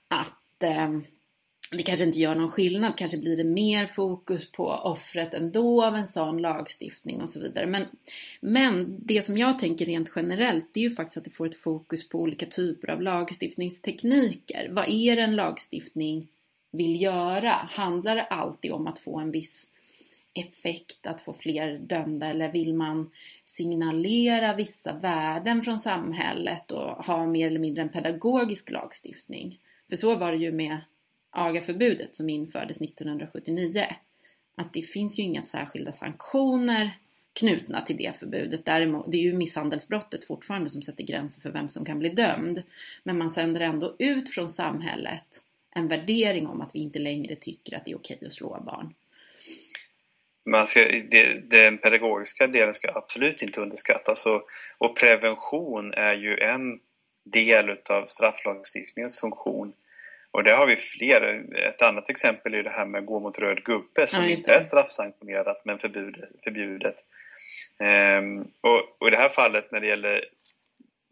att 0.09 0.62
eh, 0.62 0.99
det 1.71 1.83
kanske 1.83 2.05
inte 2.05 2.19
gör 2.19 2.35
någon 2.35 2.51
skillnad, 2.51 2.97
kanske 2.97 3.19
blir 3.19 3.37
det 3.37 3.45
mer 3.45 3.87
fokus 3.87 4.53
på 4.53 4.65
offret 4.67 5.35
ändå 5.35 5.85
av 5.85 5.95
en 5.95 6.07
sån 6.07 6.39
lagstiftning 6.39 7.23
och 7.23 7.31
så 7.31 7.41
vidare. 7.41 7.67
Men, 7.67 7.85
men 8.41 8.97
det 8.99 9.23
som 9.23 9.39
jag 9.39 9.59
tänker 9.59 9.87
rent 9.87 10.13
generellt, 10.17 10.67
det 10.73 10.81
är 10.81 10.89
ju 10.89 10.95
faktiskt 10.95 11.17
att 11.17 11.25
det 11.25 11.31
får 11.31 11.47
ett 11.47 11.59
fokus 11.59 12.09
på 12.09 12.21
olika 12.21 12.47
typer 12.47 12.91
av 12.91 13.03
lagstiftningstekniker. 13.03 14.69
Vad 14.71 14.89
är 14.89 15.17
det 15.17 15.23
en 15.23 15.37
lagstiftning 15.37 16.29
vill 16.71 17.03
göra? 17.03 17.51
Handlar 17.51 18.17
det 18.17 18.25
alltid 18.25 18.73
om 18.73 18.87
att 18.87 18.99
få 18.99 19.19
en 19.19 19.31
viss 19.31 19.67
effekt, 20.35 21.07
att 21.07 21.21
få 21.21 21.33
fler 21.33 21.79
dömda 21.79 22.27
eller 22.27 22.53
vill 22.53 22.75
man 22.75 23.11
signalera 23.45 24.55
vissa 24.55 24.93
värden 24.93 25.63
från 25.63 25.79
samhället 25.79 26.71
och 26.71 27.05
ha 27.05 27.27
mer 27.27 27.47
eller 27.47 27.61
mindre 27.61 27.83
en 27.83 27.89
pedagogisk 27.89 28.71
lagstiftning? 28.71 29.61
För 29.89 29.97
så 29.97 30.17
var 30.17 30.33
det 30.33 30.39
ju 30.39 30.53
med 30.53 30.79
agaförbudet 31.38 32.14
som 32.14 32.28
infördes 32.28 32.80
1979 32.80 33.87
att 34.57 34.73
det 34.73 34.83
finns 34.83 35.18
ju 35.18 35.23
inga 35.23 35.42
särskilda 35.42 35.92
sanktioner 35.92 36.99
knutna 37.38 37.80
till 37.80 37.97
det 37.97 38.18
förbudet. 38.18 38.64
Däremot, 38.64 39.12
det 39.12 39.16
är 39.16 39.23
ju 39.23 39.35
misshandelsbrottet 39.35 40.26
fortfarande 40.26 40.71
som 40.71 40.83
sätter 40.83 41.04
gränser 41.04 41.40
för 41.40 41.50
vem 41.50 41.68
som 41.68 41.85
kan 41.85 41.99
bli 41.99 42.09
dömd. 42.09 42.62
Men 43.02 43.18
man 43.18 43.30
sänder 43.30 43.61
ändå 43.61 43.97
ut 43.99 44.35
från 44.35 44.49
samhället 44.49 45.42
en 45.75 45.88
värdering 45.88 46.47
om 46.47 46.61
att 46.61 46.75
vi 46.75 46.78
inte 46.78 46.99
längre 46.99 47.37
tycker 47.37 47.76
att 47.76 47.85
det 47.85 47.90
är 47.90 47.97
okej 47.97 48.18
att 48.26 48.33
slå 48.33 48.61
barn. 48.66 48.95
Man 50.47 50.66
ska, 50.66 50.80
det, 51.11 51.50
den 51.50 51.78
pedagogiska 51.78 52.47
delen 52.47 52.75
ska 52.75 52.92
absolut 52.95 53.42
inte 53.42 53.61
underskattas 53.61 54.26
och, 54.26 54.42
och 54.78 54.97
prevention 54.97 55.95
är 55.95 56.14
ju 56.14 56.38
en 56.38 56.80
del 57.25 57.71
utav 57.71 58.07
strafflagstiftningens 58.07 59.18
funktion. 59.18 59.73
Och 60.31 60.45
där 60.45 60.57
har 60.57 60.67
vi 60.67 60.77
fler. 60.77 61.45
Ett 61.69 61.83
annat 61.83 62.11
exempel 62.11 62.55
är 62.55 62.63
det 62.63 62.71
här 62.71 62.87
med 62.87 63.07
gå 63.07 63.21
mot 63.21 63.39
röd 63.39 63.65
gubbe 63.65 64.07
som 64.07 64.25
ja, 64.25 64.31
inte 64.31 64.55
är 64.55 64.61
straffsanktionerat 64.61 65.63
men 65.65 65.79
förbjudet. 66.45 66.97
Ehm, 67.81 68.41
och, 68.41 68.97
och, 69.01 69.09
i 69.09 69.11
det 69.11 69.17
här 69.17 69.29
fallet 69.29 69.73
när 69.73 69.81
det 69.81 69.87
gäller 69.87 70.25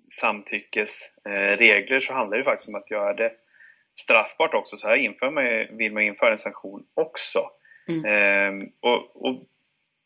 samtyckesregler 0.08 2.00
så 2.00 2.12
handlar 2.12 2.38
det 2.38 2.44
faktiskt 2.44 2.68
om 2.68 2.74
att 2.74 2.90
göra 2.90 3.14
det 3.14 3.32
straffbart 4.00 4.54
också. 4.54 4.76
Så 4.76 4.88
här 4.88 4.96
inför 4.96 5.30
man, 5.30 5.76
vill 5.78 5.92
man 5.92 6.02
införa 6.02 6.32
en 6.32 6.38
sanktion 6.38 6.86
också. 6.94 7.50
Mm. 7.88 8.04
Ehm, 8.04 8.68
och, 8.80 9.26
och, 9.26 9.44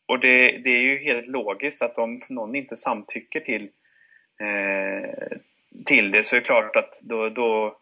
och 0.05 0.19
det, 0.19 0.57
det, 0.63 0.69
är 0.69 0.81
ju 0.81 0.97
helt 0.97 1.27
logiskt 1.27 1.81
att 1.81 1.97
om 1.97 2.19
någon 2.29 2.55
inte 2.55 2.75
samtycker 2.75 3.39
till, 3.39 3.69
eh, 4.41 5.37
till 5.85 6.11
det 6.11 6.23
så 6.23 6.35
är 6.35 6.39
det 6.39 6.45
klart 6.45 6.75
att 6.75 6.99
då, 7.01 7.29
då 7.29 7.77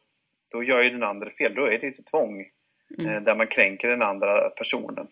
då 0.52 0.64
gör 0.64 0.84
ju 0.84 0.90
den 0.90 1.04
andra 1.04 1.30
fel. 1.32 1.56
Då 1.56 1.66
är 1.66 1.80
det 1.80 1.88
ett 1.88 2.06
tvång 2.06 2.46
mm. 3.00 3.12
Eh, 3.12 3.22
där 3.22 3.36
man 3.36 3.48
kränker 3.48 3.90
den 3.90 4.02
andra 4.02 4.50
personen. 4.50 5.08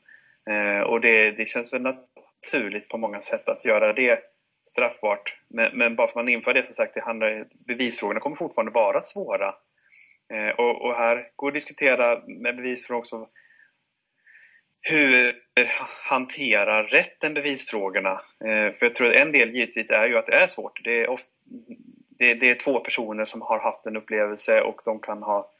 Eh, 0.49 0.79
och 0.79 1.01
det, 1.01 1.31
det 1.31 1.47
känns 1.47 1.73
väl 1.73 1.81
naturligt 1.81 2.89
på 2.89 2.97
många 2.97 3.21
sätt 3.21 3.49
att 3.49 3.65
göra 3.65 3.93
det 3.93 4.19
straffbart. 4.69 5.37
Men, 5.47 5.77
men 5.77 5.95
bara 5.95 6.07
för 6.07 6.11
att 6.11 6.25
man 6.25 6.33
inför 6.33 6.53
det, 6.53 6.63
som 6.63 6.73
sagt, 6.73 6.93
det 6.93 7.01
handlar, 7.01 7.47
bevisfrågorna 7.67 8.19
kommer 8.19 8.35
fortfarande 8.35 8.71
vara 8.71 9.01
svåra. 9.01 9.55
Eh, 10.33 10.49
och, 10.49 10.85
och, 10.85 10.95
här 10.95 11.29
går 11.35 11.51
det 11.51 11.55
att 11.55 11.61
diskutera 11.61 12.21
med 12.27 12.55
bevisfrågor 12.55 12.99
också 12.99 13.27
hur 14.81 15.35
hanterar 16.09 16.83
rätten 16.83 17.33
bevisfrågorna? 17.33 18.21
För 18.39 18.85
jag 18.85 18.95
tror 18.95 19.09
att 19.09 19.15
en 19.15 19.31
del 19.31 19.55
givetvis 19.55 19.91
är 19.91 20.07
ju 20.07 20.17
att 20.17 20.27
det 20.27 20.35
är 20.35 20.47
svårt. 20.47 20.83
Det 20.83 21.03
är 21.03 21.09
ofta, 21.09 21.29
det, 22.19 22.33
det, 22.33 22.49
är 22.49 22.55
två 22.55 22.79
personer 22.79 23.25
som 23.25 23.41
har 23.41 23.59
haft 23.59 23.85
en 23.85 23.97
upplevelse 23.97 24.61
och 24.61 24.81
de 24.85 24.99
kan 24.99 25.23
ha 25.23 25.51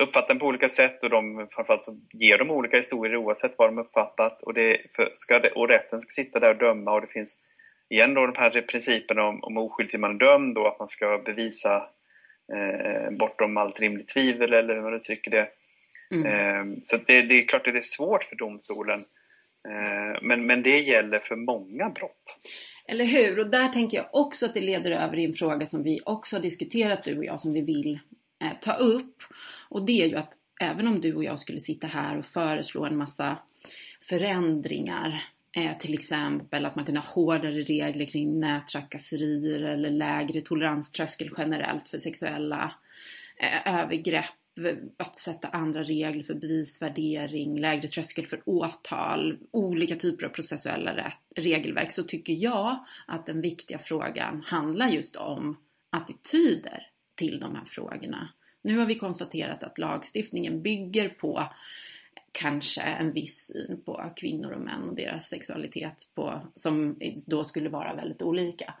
uppfattat 0.00 0.28
den 0.28 0.38
på 0.38 0.46
olika 0.46 0.68
sätt 0.68 1.04
och 1.04 1.10
de, 1.10 1.48
framförallt 1.50 1.82
så 1.82 1.92
ger 2.12 2.38
de 2.38 2.50
olika 2.50 2.76
historier 2.76 3.16
oavsett 3.16 3.58
vad 3.58 3.68
de 3.68 3.78
uppfattat 3.78 4.42
och, 4.42 4.54
det, 4.54 4.78
ska 5.14 5.38
det, 5.38 5.50
och 5.50 5.68
rätten 5.68 6.00
ska 6.00 6.10
sitta 6.10 6.40
där 6.40 6.50
och 6.50 6.58
döma 6.58 6.92
och 6.92 7.00
det 7.00 7.06
finns 7.06 7.42
igen 7.88 8.14
då 8.14 8.26
de 8.26 8.40
här 8.40 8.62
principerna 8.62 9.24
om, 9.24 9.44
om 9.44 9.56
oskyldig 9.56 9.90
till 9.90 10.00
man 10.00 10.14
är 10.14 10.18
dömd 10.18 10.58
och 10.58 10.68
att 10.68 10.78
man 10.78 10.88
ska 10.88 11.22
bevisa 11.26 11.88
eh, 12.54 13.10
bortom 13.10 13.56
allt 13.56 13.80
rimligt 13.80 14.08
tvivel 14.08 14.52
eller 14.52 14.74
hur 14.74 14.82
man 14.82 14.94
uttrycker 14.94 15.30
det. 15.30 15.48
Mm. 16.14 16.26
Eh, 16.26 16.78
så 16.82 16.96
det, 17.06 17.22
det, 17.22 17.34
är 17.34 17.48
klart 17.48 17.66
att 17.66 17.72
det 17.72 17.78
är 17.78 17.82
svårt 17.82 18.24
för 18.24 18.36
domstolen 18.36 19.04
eh, 19.68 20.22
men, 20.22 20.46
men 20.46 20.62
det 20.62 20.78
gäller 20.78 21.18
för 21.18 21.36
många 21.36 21.88
brott. 21.88 22.40
Eller 22.88 23.04
hur? 23.04 23.38
Och 23.38 23.50
där 23.50 23.68
tänker 23.68 23.96
jag 23.96 24.06
också 24.12 24.46
att 24.46 24.54
det 24.54 24.60
leder 24.60 24.90
över 24.90 25.16
i 25.16 25.24
en 25.24 25.34
fråga 25.34 25.66
som 25.66 25.82
vi 25.82 26.00
också 26.04 26.36
har 26.36 26.40
diskuterat 26.42 27.04
du 27.04 27.18
och 27.18 27.24
jag 27.24 27.40
som 27.40 27.52
vi 27.52 27.60
vill 27.60 28.00
eh, 28.42 28.52
ta 28.60 28.72
upp. 28.72 29.22
Och 29.68 29.86
det 29.86 30.02
är 30.02 30.08
ju 30.08 30.16
att 30.16 30.32
även 30.60 30.88
om 30.88 31.00
du 31.00 31.14
och 31.14 31.24
jag 31.24 31.38
skulle 31.38 31.60
sitta 31.60 31.86
här 31.86 32.18
och 32.18 32.26
föreslå 32.26 32.84
en 32.84 32.96
massa 32.96 33.38
förändringar 34.00 35.24
eh, 35.56 35.78
till 35.78 35.94
exempel 35.94 36.66
att 36.66 36.76
man 36.76 36.84
kunde 36.84 37.00
ha 37.00 37.08
hårdare 37.08 37.62
regler 37.62 38.06
kring 38.06 38.40
nättrakasserier 38.40 39.60
eller 39.60 39.90
lägre 39.90 40.40
toleranströskel 40.40 41.30
generellt 41.36 41.88
för 41.88 41.98
sexuella 41.98 42.74
eh, 43.36 43.80
övergrepp 43.80 44.24
att 44.96 45.16
sätta 45.16 45.48
andra 45.48 45.82
regler 45.82 46.22
för 46.22 46.34
bevisvärdering, 46.34 47.60
lägre 47.60 47.88
tröskel 47.88 48.26
för 48.26 48.42
åtal, 48.44 49.38
olika 49.50 49.96
typer 49.96 50.26
av 50.26 50.30
processuella 50.30 51.12
regelverk 51.36 51.92
så 51.92 52.02
tycker 52.02 52.32
jag 52.32 52.84
att 53.06 53.26
den 53.26 53.40
viktiga 53.40 53.78
frågan 53.78 54.42
handlar 54.46 54.88
just 54.88 55.16
om 55.16 55.56
attityder 55.90 56.86
till 57.14 57.40
de 57.40 57.54
här 57.54 57.64
frågorna. 57.64 58.28
Nu 58.62 58.78
har 58.78 58.86
vi 58.86 58.94
konstaterat 58.94 59.62
att 59.62 59.78
lagstiftningen 59.78 60.62
bygger 60.62 61.08
på 61.08 61.42
kanske 62.32 62.82
en 62.82 63.12
viss 63.12 63.46
syn 63.46 63.82
på 63.84 64.12
kvinnor 64.16 64.52
och 64.52 64.60
män 64.60 64.88
och 64.88 64.94
deras 64.94 65.28
sexualitet 65.28 66.08
på, 66.14 66.40
som 66.56 67.00
då 67.26 67.44
skulle 67.44 67.68
vara 67.68 67.94
väldigt 67.94 68.22
olika. 68.22 68.74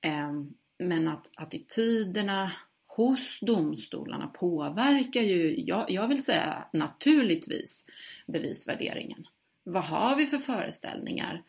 Ehm, 0.00 0.54
men 0.78 1.08
att 1.08 1.30
attityderna 1.34 2.52
hos 2.96 3.40
domstolarna 3.40 4.26
påverkar 4.26 5.20
ju, 5.20 5.60
jag, 5.60 5.90
jag 5.90 6.08
vill 6.08 6.24
säga 6.24 6.64
naturligtvis, 6.72 7.84
bevisvärderingen. 8.26 9.26
Vad 9.64 9.84
har 9.84 10.16
vi 10.16 10.26
för 10.26 10.38
föreställningar? 10.38 11.42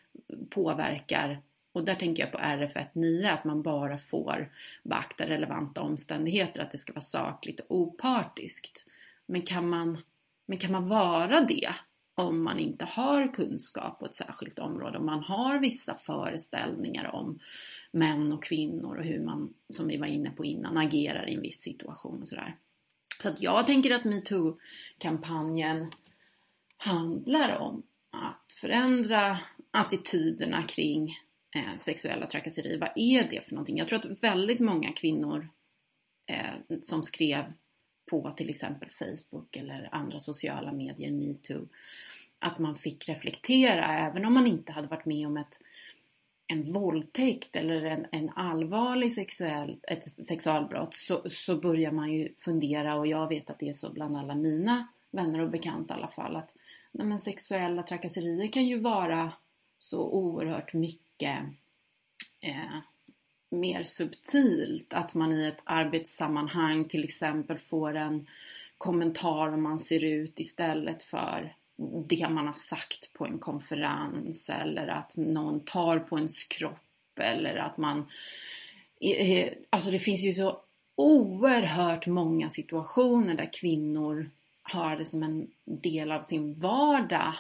Påverkar, 0.49 1.41
och 1.71 1.85
där 1.85 1.95
tänker 1.95 2.23
jag 2.23 2.31
på 2.31 2.37
RF1.9, 2.37 3.33
att 3.33 3.43
man 3.43 3.61
bara 3.61 3.97
får 3.97 4.51
beakta 4.83 5.29
relevanta 5.29 5.81
omständigheter, 5.81 6.61
att 6.61 6.71
det 6.71 6.77
ska 6.77 6.93
vara 6.93 7.01
sakligt 7.01 7.59
och 7.59 7.77
opartiskt. 7.77 8.85
Men 9.25 9.41
kan 9.41 9.69
man, 9.69 9.97
men 10.45 10.57
kan 10.57 10.71
man 10.71 10.87
vara 10.87 11.41
det 11.41 11.73
om 12.17 12.43
man 12.43 12.59
inte 12.59 12.85
har 12.85 13.33
kunskap 13.33 13.99
på 13.99 14.05
ett 14.05 14.15
särskilt 14.15 14.59
område, 14.59 14.97
om 14.97 15.05
man 15.05 15.23
har 15.23 15.59
vissa 15.59 15.95
föreställningar 15.95 17.15
om 17.15 17.39
män 17.91 18.31
och 18.31 18.43
kvinnor 18.43 18.97
och 18.97 19.03
hur 19.03 19.23
man, 19.23 19.53
som 19.69 19.87
vi 19.87 19.97
var 19.97 20.07
inne 20.07 20.31
på 20.31 20.45
innan, 20.45 20.77
agerar 20.77 21.29
i 21.29 21.33
en 21.33 21.41
viss 21.41 21.61
situation 21.61 22.21
och 22.21 22.27
sådär. 22.27 22.55
Så 23.21 23.29
att 23.29 23.41
jag 23.41 23.65
tänker 23.65 23.91
att 23.91 24.03
metoo-kampanjen 24.03 25.91
handlar 26.77 27.57
om 27.57 27.83
att 28.11 28.53
förändra 28.61 29.39
attityderna 29.71 30.63
kring 30.63 31.09
eh, 31.55 31.79
sexuella 31.79 32.27
trakasserier. 32.27 32.79
Vad 32.79 32.91
är 32.95 33.29
det 33.29 33.45
för 33.45 33.51
någonting? 33.51 33.77
Jag 33.77 33.87
tror 33.87 33.99
att 33.99 34.23
väldigt 34.23 34.59
många 34.59 34.91
kvinnor 34.91 35.49
eh, 36.29 36.77
som 36.81 37.03
skrev 37.03 37.53
på 38.09 38.31
till 38.31 38.49
exempel 38.49 38.89
Facebook 38.89 39.55
eller 39.55 39.89
andra 39.91 40.19
sociala 40.19 40.71
medier, 40.71 41.11
metoo, 41.11 41.67
att 42.39 42.59
man 42.59 42.75
fick 42.75 43.09
reflektera 43.09 43.85
även 43.85 44.25
om 44.25 44.33
man 44.33 44.47
inte 44.47 44.71
hade 44.71 44.87
varit 44.87 45.05
med 45.05 45.27
om 45.27 45.37
ett, 45.37 45.59
en 46.47 46.73
våldtäkt 46.73 47.55
eller 47.55 47.85
en, 47.85 48.05
en 48.11 48.29
allvarlig 48.35 49.13
sexuell, 49.13 49.77
ett 49.83 50.27
sexualbrott 50.27 50.95
så, 50.95 51.29
så 51.29 51.57
börjar 51.57 51.91
man 51.91 52.13
ju 52.13 52.33
fundera 52.39 52.95
och 52.95 53.07
jag 53.07 53.27
vet 53.27 53.49
att 53.49 53.59
det 53.59 53.69
är 53.69 53.73
så 53.73 53.89
bland 53.89 54.17
alla 54.17 54.35
mina 54.35 54.87
vänner 55.11 55.39
och 55.39 55.49
bekanta 55.49 55.93
i 55.93 55.97
alla 55.97 56.07
fall 56.07 56.35
att 56.35 56.49
nej 56.91 57.07
men 57.07 57.19
sexuella 57.19 57.83
trakasserier 57.83 58.51
kan 58.51 58.65
ju 58.65 58.79
vara 58.79 59.31
så 59.79 60.09
oerhört 60.11 60.73
mycket 60.73 61.39
eh, 62.39 62.79
mer 63.49 63.83
subtilt. 63.83 64.93
Att 64.93 65.13
man 65.13 65.33
i 65.33 65.47
ett 65.47 65.61
arbetssammanhang 65.63 66.85
till 66.85 67.03
exempel 67.03 67.59
får 67.59 67.95
en 67.95 68.27
kommentar 68.77 69.53
om 69.53 69.63
man 69.63 69.79
ser 69.79 70.03
ut 70.03 70.39
istället 70.39 71.03
för 71.03 71.55
det 72.07 72.29
man 72.29 72.47
har 72.47 72.53
sagt 72.53 73.13
på 73.13 73.25
en 73.25 73.39
konferens 73.39 74.49
eller 74.49 74.87
att 74.87 75.15
någon 75.15 75.59
tar 75.59 75.99
på 75.99 76.17
ens 76.17 76.43
kropp 76.43 77.19
eller 77.19 77.55
att 77.55 77.77
man... 77.77 78.07
Alltså 79.69 79.91
det 79.91 79.99
finns 79.99 80.21
ju 80.21 80.33
så 80.33 80.61
oerhört 80.95 82.07
många 82.07 82.49
situationer 82.49 83.33
där 83.33 83.53
kvinnor 83.53 84.29
har 84.63 84.97
det 84.97 85.05
som 85.05 85.23
en 85.23 85.47
del 85.65 86.11
av 86.11 86.21
sin 86.21 86.53
vardag 86.53 87.33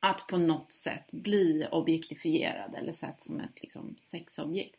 att 0.00 0.26
på 0.26 0.38
något 0.38 0.72
sätt 0.72 1.12
bli 1.12 1.66
objektifierad 1.70 2.74
eller 2.74 2.92
sett 2.92 3.22
som 3.22 3.40
ett 3.40 3.62
liksom, 3.62 3.96
sexobjekt. 3.98 4.76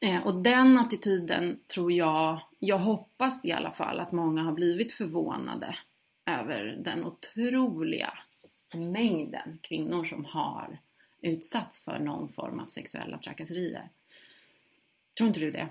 Eh, 0.00 0.26
och 0.26 0.42
den 0.42 0.78
attityden 0.78 1.60
tror 1.66 1.92
jag, 1.92 2.40
jag 2.58 2.78
hoppas 2.78 3.44
i 3.44 3.52
alla 3.52 3.72
fall 3.72 4.00
att 4.00 4.12
många 4.12 4.42
har 4.42 4.52
blivit 4.52 4.92
förvånade 4.92 5.76
över 6.26 6.64
den 6.84 7.04
otroliga 7.04 8.12
mängden 8.74 9.58
kvinnor 9.62 10.04
som 10.04 10.24
har 10.24 10.78
utsatts 11.22 11.84
för 11.84 11.98
någon 11.98 12.32
form 12.32 12.60
av 12.60 12.66
sexuella 12.66 13.18
trakasserier. 13.18 13.88
Tror 15.18 15.28
inte 15.28 15.40
du 15.40 15.50
det? 15.50 15.68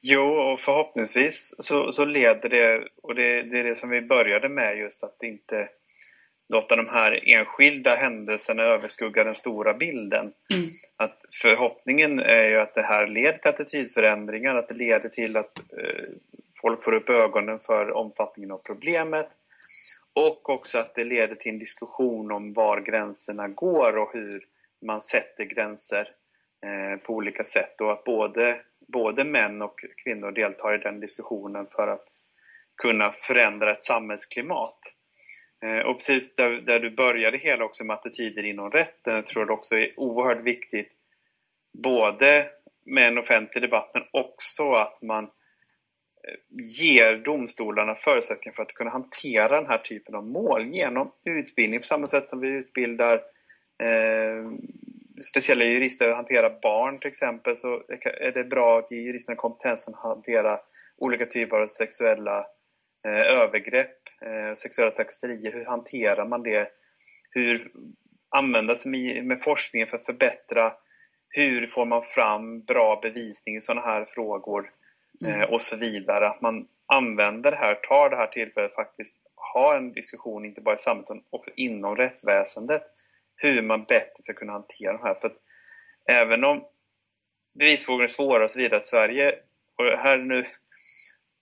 Jo, 0.00 0.22
och 0.22 0.60
förhoppningsvis 0.60 1.54
så, 1.58 1.92
så 1.92 2.04
leder 2.04 2.48
det, 2.48 2.88
och 3.02 3.14
det, 3.14 3.42
det 3.42 3.58
är 3.58 3.64
det 3.64 3.74
som 3.74 3.90
vi 3.90 4.02
började 4.02 4.48
med 4.48 4.78
just 4.78 5.04
att 5.04 5.22
inte 5.22 5.68
låta 6.48 6.76
de 6.76 6.88
här 6.88 7.22
enskilda 7.26 7.94
händelserna 7.94 8.62
överskugga 8.62 9.24
den 9.24 9.34
stora 9.34 9.74
bilden. 9.74 10.32
Mm. 10.54 10.66
Att 10.96 11.20
förhoppningen 11.42 12.18
är 12.18 12.44
ju 12.44 12.60
att 12.60 12.74
det 12.74 12.82
här 12.82 13.06
leder 13.06 13.38
till 13.38 13.48
attitydförändringar, 13.48 14.56
att 14.56 14.68
det 14.68 14.74
leder 14.74 15.08
till 15.08 15.36
att 15.36 15.58
eh, 15.58 16.04
folk 16.60 16.84
får 16.84 16.92
upp 16.92 17.10
ögonen 17.10 17.58
för 17.58 17.90
omfattningen 17.90 18.50
av 18.50 18.58
problemet 18.58 19.28
och 20.14 20.50
också 20.50 20.78
att 20.78 20.94
det 20.94 21.04
leder 21.04 21.34
till 21.34 21.52
en 21.52 21.58
diskussion 21.58 22.32
om 22.32 22.52
var 22.52 22.80
gränserna 22.80 23.48
går 23.48 23.96
och 23.96 24.10
hur 24.12 24.44
man 24.86 25.02
sätter 25.02 25.44
gränser 25.44 26.08
eh, 26.66 27.00
på 27.00 27.12
olika 27.12 27.44
sätt 27.44 27.80
och 27.80 27.92
att 27.92 28.04
både, 28.04 28.60
både 28.88 29.24
män 29.24 29.62
och 29.62 29.84
kvinnor 30.04 30.32
deltar 30.32 30.74
i 30.74 30.78
den 30.78 31.00
diskussionen 31.00 31.66
för 31.70 31.88
att 31.88 32.04
kunna 32.82 33.12
förändra 33.12 33.72
ett 33.72 33.82
samhällsklimat. 33.82 34.78
Eh, 35.64 35.78
och 35.78 35.96
precis 35.96 36.36
där, 36.36 36.50
där, 36.50 36.80
du 36.80 36.90
började 36.90 37.38
hela 37.38 37.64
också 37.64 37.84
med 37.84 37.94
attityder 37.94 38.44
inom 38.44 38.70
rätten, 38.70 39.14
jag 39.14 39.26
tror 39.26 39.46
det 39.46 39.52
också 39.52 39.74
är 39.74 40.00
oerhört 40.00 40.44
viktigt. 40.44 40.92
Både 41.82 42.46
med 42.86 43.08
en 43.08 43.18
offentlig 43.18 43.62
debatt 43.62 43.90
men 43.94 44.02
också 44.12 44.72
att 44.72 45.02
man 45.02 45.24
eh, 45.24 45.30
ger 46.80 47.16
domstolarna 47.16 47.94
förutsättningar 47.94 48.54
för 48.54 48.62
att 48.62 48.74
kunna 48.74 48.90
hantera 48.90 49.60
den 49.60 49.66
här 49.66 49.78
typen 49.78 50.14
av 50.14 50.26
mål 50.26 50.66
genom 50.66 51.12
utbildning 51.24 51.80
på 51.80 51.86
samma 51.86 52.06
sätt 52.06 52.28
som 52.28 52.40
vi 52.40 52.48
utbildar 52.48 53.14
eh, 53.82 54.50
speciella 55.22 55.64
jurister 55.64 56.08
att 56.08 56.16
hantera 56.16 56.58
barn 56.62 57.00
till 57.00 57.08
exempel 57.08 57.56
så 57.56 57.82
är 58.20 58.32
det 58.32 58.44
bra 58.44 58.78
att 58.78 58.90
ge 58.90 58.98
juristerna 58.98 59.36
kompetensen 59.36 59.94
att 59.94 60.02
hantera 60.02 60.60
olika 60.96 61.26
typer 61.26 61.56
av 61.56 61.66
sexuella 61.66 62.46
eh, 63.06 63.20
övergrepp 63.20 64.03
sexuella 64.54 64.90
trakasserier, 64.90 65.52
hur 65.52 65.64
hanterar 65.64 66.26
man 66.26 66.42
det? 66.42 66.68
Hur 67.30 67.72
använda 68.28 68.74
sig 68.74 69.22
med, 69.22 69.42
forskningen 69.42 69.88
för 69.88 69.96
att 69.96 70.06
förbättra? 70.06 70.72
Hur 71.28 71.66
får 71.66 71.84
man 71.84 72.02
fram 72.02 72.60
bra 72.60 73.00
bevisning 73.02 73.56
i 73.56 73.60
sådana 73.60 73.86
här 73.86 74.04
frågor? 74.04 74.70
Eh, 75.26 75.34
mm. 75.34 75.50
och 75.50 75.62
så 75.62 75.76
vidare. 75.76 76.28
Att 76.28 76.40
man 76.40 76.68
använder 76.86 77.50
det 77.50 77.56
här, 77.56 77.74
tar 77.74 78.10
det 78.10 78.16
här 78.16 78.26
tillfället 78.26 78.70
att 78.70 78.74
faktiskt 78.74 79.20
ha 79.52 79.76
en 79.76 79.92
diskussion, 79.92 80.44
inte 80.44 80.60
bara 80.60 80.74
i 80.74 80.78
samhället 80.78 81.10
utan 81.10 81.22
också 81.30 81.50
inom 81.56 81.96
rättsväsendet. 81.96 82.82
Hur 83.36 83.62
man 83.62 83.84
bättre 83.84 84.22
ska 84.22 84.32
kunna 84.32 84.52
hantera 84.52 84.92
de 84.92 85.02
här. 85.02 85.14
För 85.14 85.28
att 85.28 85.36
även 86.08 86.44
om 86.44 86.64
bevisfrågor 87.58 88.02
är 88.02 88.08
svåra 88.08 88.44
och 88.44 88.50
så 88.50 88.58
vidare, 88.58 88.80
Sverige, 88.80 89.34
och 89.78 89.84
här 89.84 90.18
nu 90.18 90.44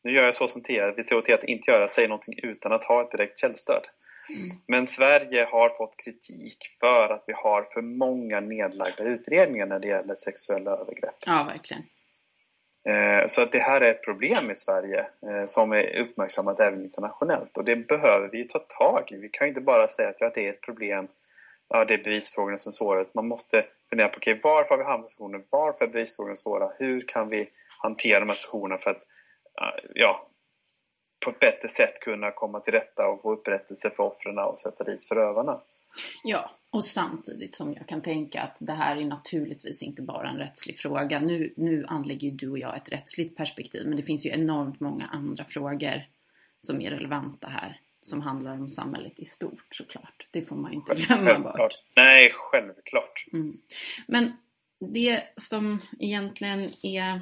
nu 0.05 0.13
gör 0.13 0.25
jag 0.25 0.35
så 0.35 0.49
som 0.49 0.63
Tia, 0.63 0.93
vi 0.97 1.05
ser 1.05 1.21
till 1.21 1.35
att 1.35 1.45
inte 1.45 1.71
göra, 1.71 1.89
säga 1.89 2.09
någonting 2.09 2.35
utan 2.43 2.73
att 2.73 2.85
ha 2.85 3.03
ett 3.03 3.11
direkt 3.11 3.39
källstöd. 3.39 3.87
Mm. 4.29 4.61
Men 4.67 4.87
Sverige 4.87 5.45
har 5.45 5.69
fått 5.69 5.95
kritik 6.05 6.59
för 6.81 7.09
att 7.09 7.25
vi 7.27 7.33
har 7.33 7.63
för 7.63 7.83
många 7.83 8.41
nedlagda 8.41 9.05
utredningar 9.05 9.67
när 9.67 9.79
det 9.79 9.89
gäller 9.89 10.15
sexuella 10.15 10.71
övergrepp. 10.71 11.15
Ja, 11.27 11.47
verkligen. 11.53 11.83
Eh, 12.89 13.27
så 13.27 13.43
att 13.43 13.53
det 13.53 13.59
här 13.59 13.81
är 13.81 13.91
ett 13.91 14.05
problem 14.05 14.51
i 14.51 14.55
Sverige 14.55 15.01
eh, 15.01 15.45
som 15.47 15.73
är 15.73 15.97
uppmärksammat 15.97 16.61
även 16.61 16.83
internationellt 16.83 17.57
och 17.57 17.65
det 17.65 17.77
behöver 17.77 18.29
vi 18.29 18.49
ta 18.49 18.59
tag 18.59 19.13
i. 19.13 19.17
Vi 19.17 19.29
kan 19.29 19.49
inte 19.49 19.61
bara 19.61 19.89
säga 19.89 20.09
att 20.09 20.35
det 20.35 20.47
är 20.47 20.51
ett 20.51 20.61
problem, 20.63 21.09
ja, 21.69 21.85
det 21.85 21.95
är 21.95 22.05
bevisfrågorna 22.05 22.59
som 22.59 22.71
är 22.71 22.73
svåra. 22.73 23.05
Man 23.15 23.29
måste 23.29 23.65
fundera 23.91 24.09
på 24.09 24.17
okay, 24.17 24.41
varför 24.43 24.69
har 24.69 24.79
vi 24.79 24.85
hamnat 24.85 25.09
i 25.09 25.11
situationen, 25.11 25.45
varför 25.51 25.85
är 25.85 25.89
bevisfrågorna 25.89 26.35
svåra, 26.35 26.73
hur 26.79 27.01
kan 27.01 27.29
vi 27.29 27.49
hantera 27.83 28.21
de 28.21 28.29
här 28.29 28.35
situationerna 28.35 28.79
för 28.79 28.91
att 28.91 29.03
ja, 29.95 30.29
på 31.25 31.31
ett 31.31 31.41
bättre 31.41 31.69
sätt 31.69 32.01
kunna 32.01 32.31
komma 32.31 32.61
till 32.61 32.73
rätta 32.73 33.09
och 33.09 33.23
få 33.23 33.33
upprättelse 33.33 33.91
för 33.91 34.03
offren 34.03 34.39
och 34.39 34.61
sätta 34.61 34.85
dit 34.85 35.05
förövarna. 35.05 35.61
Ja, 36.25 36.51
och 36.71 36.85
samtidigt 36.85 37.55
som 37.55 37.75
jag 37.75 37.89
kan 37.89 38.03
tänka 38.03 38.43
att 38.43 38.57
det 38.59 38.73
här 38.73 38.97
är 38.97 39.05
naturligtvis 39.05 39.83
inte 39.83 40.03
bara 40.03 40.29
en 40.29 40.39
rättslig 40.39 40.79
fråga. 40.79 41.21
Nu, 41.21 41.55
nu 41.57 41.85
anlägger 41.89 42.29
ju 42.29 42.37
du 42.37 42.51
och 42.51 42.59
jag 42.59 42.77
ett 42.77 42.93
rättsligt 42.93 43.37
perspektiv, 43.37 43.87
men 43.87 43.97
det 43.97 44.03
finns 44.03 44.27
ju 44.27 44.31
enormt 44.31 44.81
många 44.81 45.07
andra 45.07 45.45
frågor 45.45 46.03
som 46.61 46.81
är 46.81 46.91
relevanta 46.91 47.49
här. 47.49 47.81
Som 48.01 48.21
handlar 48.21 48.53
om 48.53 48.71
samhället 48.71 49.13
i 49.17 49.25
stort 49.25 49.67
såklart. 49.71 50.27
Det 50.31 50.43
får 50.43 50.57
man 50.57 50.71
ju 50.71 50.77
inte 50.77 50.95
glömma 50.95 51.25
självklart. 51.25 51.57
bort. 51.57 51.73
Nej, 51.97 52.33
självklart. 52.35 53.27
Mm. 53.33 53.57
Men 54.07 54.33
det 54.79 55.23
som 55.37 55.79
egentligen 55.99 56.73
är 56.83 57.21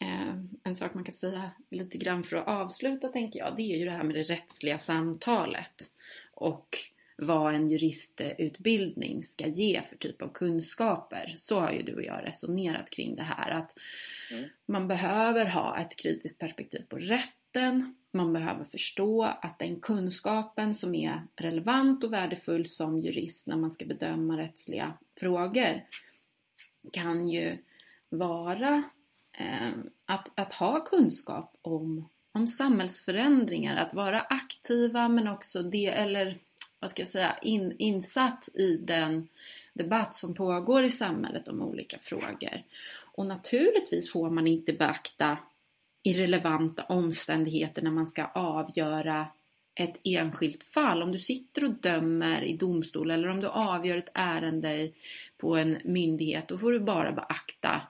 Eh, 0.00 0.34
en 0.70 0.76
sak 0.76 0.94
man 0.94 1.04
kan 1.04 1.14
säga 1.14 1.50
lite 1.70 1.98
grann 1.98 2.24
för 2.24 2.36
att 2.36 2.48
avsluta 2.48 3.08
tänker 3.08 3.38
jag, 3.38 3.56
det 3.56 3.62
är 3.62 3.78
ju 3.78 3.84
det 3.84 3.90
här 3.90 4.04
med 4.04 4.16
det 4.16 4.22
rättsliga 4.22 4.78
samtalet. 4.78 5.90
Och 6.34 6.78
vad 7.16 7.54
en 7.54 7.70
juristutbildning 7.70 9.24
ska 9.24 9.46
ge 9.46 9.82
för 9.88 9.96
typ 9.96 10.22
av 10.22 10.28
kunskaper. 10.32 11.34
Så 11.36 11.60
har 11.60 11.72
ju 11.72 11.82
du 11.82 11.94
och 11.94 12.02
jag 12.02 12.26
resonerat 12.26 12.90
kring 12.90 13.16
det 13.16 13.22
här. 13.22 13.50
Att 13.50 13.78
mm. 14.30 14.48
man 14.66 14.88
behöver 14.88 15.46
ha 15.46 15.78
ett 15.78 15.96
kritiskt 15.96 16.38
perspektiv 16.38 16.84
på 16.88 16.96
rätten. 16.96 17.94
Man 18.12 18.32
behöver 18.32 18.64
förstå 18.64 19.22
att 19.22 19.58
den 19.58 19.80
kunskapen 19.80 20.74
som 20.74 20.94
är 20.94 21.22
relevant 21.36 22.04
och 22.04 22.12
värdefull 22.12 22.66
som 22.66 23.00
jurist 23.00 23.46
när 23.46 23.56
man 23.56 23.70
ska 23.70 23.84
bedöma 23.84 24.38
rättsliga 24.38 24.98
frågor 25.20 25.84
kan 26.92 27.28
ju 27.28 27.58
vara 28.08 28.82
Eh, 29.40 29.72
att, 30.06 30.30
att 30.34 30.52
ha 30.52 30.84
kunskap 30.84 31.58
om, 31.62 32.08
om 32.32 32.46
samhällsförändringar, 32.46 33.76
att 33.76 33.94
vara 33.94 34.20
aktiva 34.20 35.08
men 35.08 35.28
också 35.28 35.62
det, 35.62 35.86
eller 35.86 36.38
vad 36.80 36.90
ska 36.90 37.02
jag 37.02 37.08
säga, 37.08 37.36
in, 37.42 37.74
insatt 37.78 38.48
i 38.54 38.76
den 38.76 39.28
debatt 39.72 40.14
som 40.14 40.34
pågår 40.34 40.84
i 40.84 40.90
samhället 40.90 41.48
om 41.48 41.62
olika 41.62 41.98
frågor. 41.98 42.62
Och 43.14 43.26
naturligtvis 43.26 44.12
får 44.12 44.30
man 44.30 44.46
inte 44.46 44.72
beakta 44.72 45.38
irrelevanta 46.02 46.84
omständigheter 46.84 47.82
när 47.82 47.90
man 47.90 48.06
ska 48.06 48.24
avgöra 48.24 49.26
ett 49.74 50.00
enskilt 50.04 50.64
fall. 50.64 51.02
Om 51.02 51.12
du 51.12 51.18
sitter 51.18 51.64
och 51.64 51.70
dömer 51.70 52.42
i 52.42 52.56
domstol 52.56 53.10
eller 53.10 53.28
om 53.28 53.40
du 53.40 53.46
avgör 53.46 53.96
ett 53.96 54.10
ärende 54.14 54.90
på 55.36 55.56
en 55.56 55.78
myndighet, 55.84 56.48
då 56.48 56.58
får 56.58 56.72
du 56.72 56.80
bara 56.80 57.12
beakta 57.12 57.82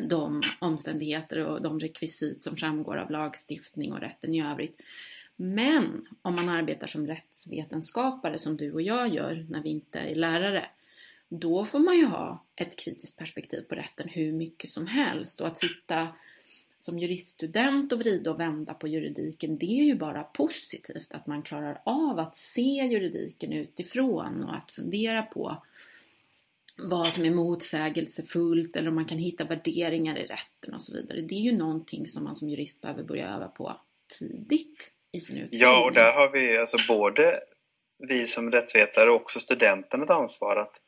de 0.00 0.42
omständigheter 0.58 1.44
och 1.44 1.62
de 1.62 1.80
rekvisit 1.80 2.42
som 2.42 2.56
framgår 2.56 2.96
av 2.96 3.10
lagstiftning 3.10 3.92
och 3.92 4.00
rätten 4.00 4.34
i 4.34 4.42
övrigt. 4.42 4.82
Men 5.36 6.08
om 6.22 6.34
man 6.34 6.48
arbetar 6.48 6.86
som 6.86 7.06
rättsvetenskapare 7.06 8.38
som 8.38 8.56
du 8.56 8.72
och 8.72 8.82
jag 8.82 9.08
gör 9.08 9.46
när 9.48 9.62
vi 9.62 9.68
inte 9.68 9.98
är 9.98 10.14
lärare, 10.14 10.66
då 11.28 11.64
får 11.64 11.78
man 11.78 11.96
ju 11.96 12.04
ha 12.04 12.44
ett 12.56 12.76
kritiskt 12.76 13.16
perspektiv 13.16 13.60
på 13.60 13.74
rätten 13.74 14.08
hur 14.08 14.32
mycket 14.32 14.70
som 14.70 14.86
helst 14.86 15.40
och 15.40 15.46
att 15.46 15.58
sitta 15.58 16.08
som 16.78 16.98
juriststudent 16.98 17.92
och 17.92 17.98
vrida 17.98 18.30
och 18.30 18.40
vända 18.40 18.74
på 18.74 18.88
juridiken, 18.88 19.58
det 19.58 19.80
är 19.80 19.84
ju 19.84 19.94
bara 19.94 20.22
positivt 20.22 21.14
att 21.14 21.26
man 21.26 21.42
klarar 21.42 21.80
av 21.84 22.18
att 22.18 22.36
se 22.36 22.86
juridiken 22.86 23.52
utifrån 23.52 24.44
och 24.44 24.56
att 24.56 24.70
fundera 24.70 25.22
på 25.22 25.62
vad 26.76 27.12
som 27.12 27.24
är 27.24 27.30
motsägelsefullt 27.30 28.76
eller 28.76 28.88
om 28.88 28.94
man 28.94 29.04
kan 29.04 29.18
hitta 29.18 29.44
värderingar 29.44 30.16
i 30.16 30.26
rätten 30.26 30.74
och 30.74 30.82
så 30.82 30.92
vidare. 30.92 31.20
Det 31.20 31.34
är 31.34 31.40
ju 31.40 31.58
någonting 31.58 32.06
som 32.06 32.24
man 32.24 32.36
som 32.36 32.48
jurist 32.48 32.80
behöver 32.80 33.02
börja 33.02 33.28
öva 33.28 33.48
på 33.48 33.80
tidigt 34.18 34.90
i 35.12 35.20
sin 35.20 35.36
utbildning. 35.36 35.60
Ja, 35.60 35.84
och 35.84 35.92
där 35.92 36.12
har 36.12 36.32
vi 36.32 36.58
alltså 36.58 36.76
både 36.88 37.40
vi 38.08 38.26
som 38.26 38.50
rättsvetare 38.50 39.10
och 39.10 39.16
också 39.16 39.40
studenterna 39.40 40.04
ett 40.04 40.10
ansvar 40.10 40.56
att, 40.56 40.80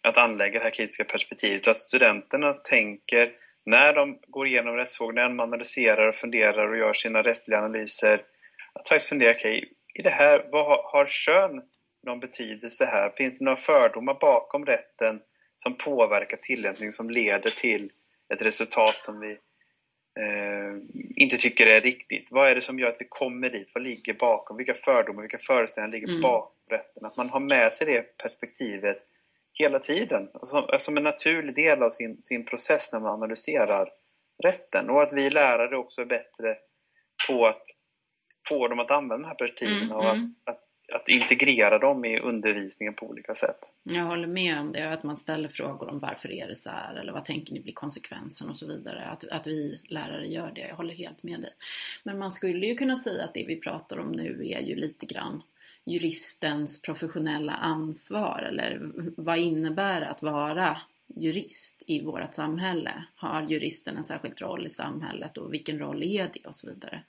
att 0.00 0.18
anlägga 0.18 0.58
det 0.58 0.64
här 0.64 0.70
kritiska 0.70 1.04
perspektivet. 1.04 1.68
Att 1.68 1.76
studenterna 1.76 2.52
tänker 2.52 3.32
när 3.66 3.92
de 3.92 4.18
går 4.26 4.46
igenom 4.46 4.76
rättsfrågorna, 4.76 5.20
när 5.20 5.28
de 5.28 5.40
analyserar 5.40 6.08
och 6.08 6.14
funderar 6.14 6.72
och 6.72 6.78
gör 6.78 6.94
sina 6.94 7.22
rättsliga 7.22 7.58
analyser, 7.58 8.22
att 8.72 8.88
faktiskt 8.88 9.08
fundera, 9.08 9.30
okej, 9.30 9.58
okay, 9.58 9.70
i 9.94 10.02
det 10.02 10.10
här, 10.10 10.48
vad 10.52 10.66
har, 10.66 10.82
har 10.92 11.06
kön 11.06 11.62
någon 12.06 12.20
betydelse 12.20 12.84
här? 12.84 13.10
Finns 13.16 13.38
det 13.38 13.44
några 13.44 13.56
fördomar 13.56 14.18
bakom 14.20 14.66
rätten 14.66 15.20
som 15.56 15.76
påverkar 15.76 16.36
tillämpning, 16.36 16.92
som 16.92 17.10
leder 17.10 17.50
till 17.50 17.90
ett 18.34 18.42
resultat 18.42 19.04
som 19.04 19.20
vi 19.20 19.30
eh, 20.20 20.74
inte 21.16 21.36
tycker 21.36 21.66
är 21.66 21.80
riktigt? 21.80 22.26
Vad 22.30 22.48
är 22.48 22.54
det 22.54 22.60
som 22.60 22.78
gör 22.78 22.88
att 22.88 23.00
vi 23.00 23.06
kommer 23.08 23.50
dit? 23.50 23.70
Vad 23.74 23.84
ligger 23.84 24.14
bakom? 24.14 24.56
Vilka 24.56 24.74
fördomar, 24.74 25.22
vilka 25.22 25.38
föreställningar 25.38 25.92
ligger 25.92 26.08
mm. 26.08 26.22
bakom 26.22 26.56
rätten? 26.70 27.04
Att 27.04 27.16
man 27.16 27.30
har 27.30 27.40
med 27.40 27.72
sig 27.72 27.86
det 27.86 28.18
perspektivet 28.18 28.98
hela 29.52 29.78
tiden, 29.78 30.28
som, 30.46 30.78
som 30.78 30.96
en 30.96 31.02
naturlig 31.02 31.54
del 31.54 31.82
av 31.82 31.90
sin, 31.90 32.22
sin 32.22 32.44
process 32.44 32.92
när 32.92 33.00
man 33.00 33.12
analyserar 33.12 33.88
rätten. 34.42 34.90
Och 34.90 35.02
att 35.02 35.12
vi 35.12 35.30
lärare 35.30 35.76
också 35.76 36.00
är 36.00 36.06
bättre 36.06 36.56
på 37.28 37.46
att 37.46 37.62
få 38.48 38.68
dem 38.68 38.78
att 38.78 38.90
använda 38.90 39.22
de 39.22 39.28
här 39.28 39.34
perspektiven 39.34 39.82
mm, 39.82 39.96
och 39.96 40.04
att, 40.04 40.16
mm. 40.16 40.34
att, 40.44 40.60
att, 40.92 41.08
integrera 41.08 41.78
dem 41.78 42.04
i 42.04 42.18
undervisningen 42.18 42.94
på 42.94 43.06
olika 43.06 43.34
sätt. 43.34 43.58
Jag 43.82 44.04
håller 44.04 44.26
med 44.26 44.60
om 44.60 44.72
det, 44.72 44.92
att 44.92 45.02
man 45.02 45.16
ställer 45.16 45.48
frågor 45.48 45.88
om 45.88 45.98
varför 45.98 46.32
är 46.32 46.48
det 46.48 46.56
så 46.56 46.70
här 46.70 46.94
eller 46.94 47.12
vad 47.12 47.24
tänker 47.24 47.52
ni 47.52 47.60
blir 47.60 47.72
konsekvensen 47.72 48.50
och 48.50 48.56
så 48.56 48.66
vidare. 48.66 49.04
Att, 49.04 49.28
att 49.28 49.46
vi 49.46 49.80
lärare 49.88 50.26
gör 50.26 50.52
det, 50.54 50.60
jag 50.68 50.76
håller 50.76 50.94
helt 50.94 51.22
med 51.22 51.40
dig. 51.40 51.50
Men 52.02 52.18
man 52.18 52.32
skulle 52.32 52.66
ju 52.66 52.74
kunna 52.74 52.96
säga 52.96 53.24
att 53.24 53.34
det 53.34 53.44
vi 53.48 53.60
pratar 53.60 53.98
om 53.98 54.12
nu 54.12 54.42
är 54.44 54.60
ju 54.60 54.74
lite 54.74 55.06
grann 55.06 55.42
juristens 55.84 56.82
professionella 56.82 57.52
ansvar 57.52 58.42
eller 58.48 58.80
vad 59.16 59.38
innebär 59.38 60.02
att 60.02 60.22
vara 60.22 60.80
jurist 61.06 61.82
i 61.86 62.02
vårt 62.02 62.34
samhälle? 62.34 63.04
Har 63.16 63.42
juristen 63.42 63.96
en 63.96 64.04
särskild 64.04 64.40
roll 64.40 64.66
i 64.66 64.70
samhället 64.70 65.38
och 65.38 65.52
vilken 65.52 65.78
roll 65.78 66.02
är 66.02 66.30
det 66.32 66.48
och 66.48 66.56
så 66.56 66.66
vidare? 66.66 67.02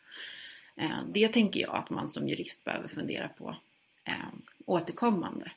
Eh, 0.76 1.00
det 1.14 1.28
tänker 1.28 1.60
jag 1.60 1.76
att 1.76 1.90
man 1.90 2.08
som 2.08 2.28
jurist 2.28 2.64
behöver 2.64 2.88
fundera 2.88 3.28
på 3.28 3.56
eh, 4.08 4.14
återkommande. 4.66 5.52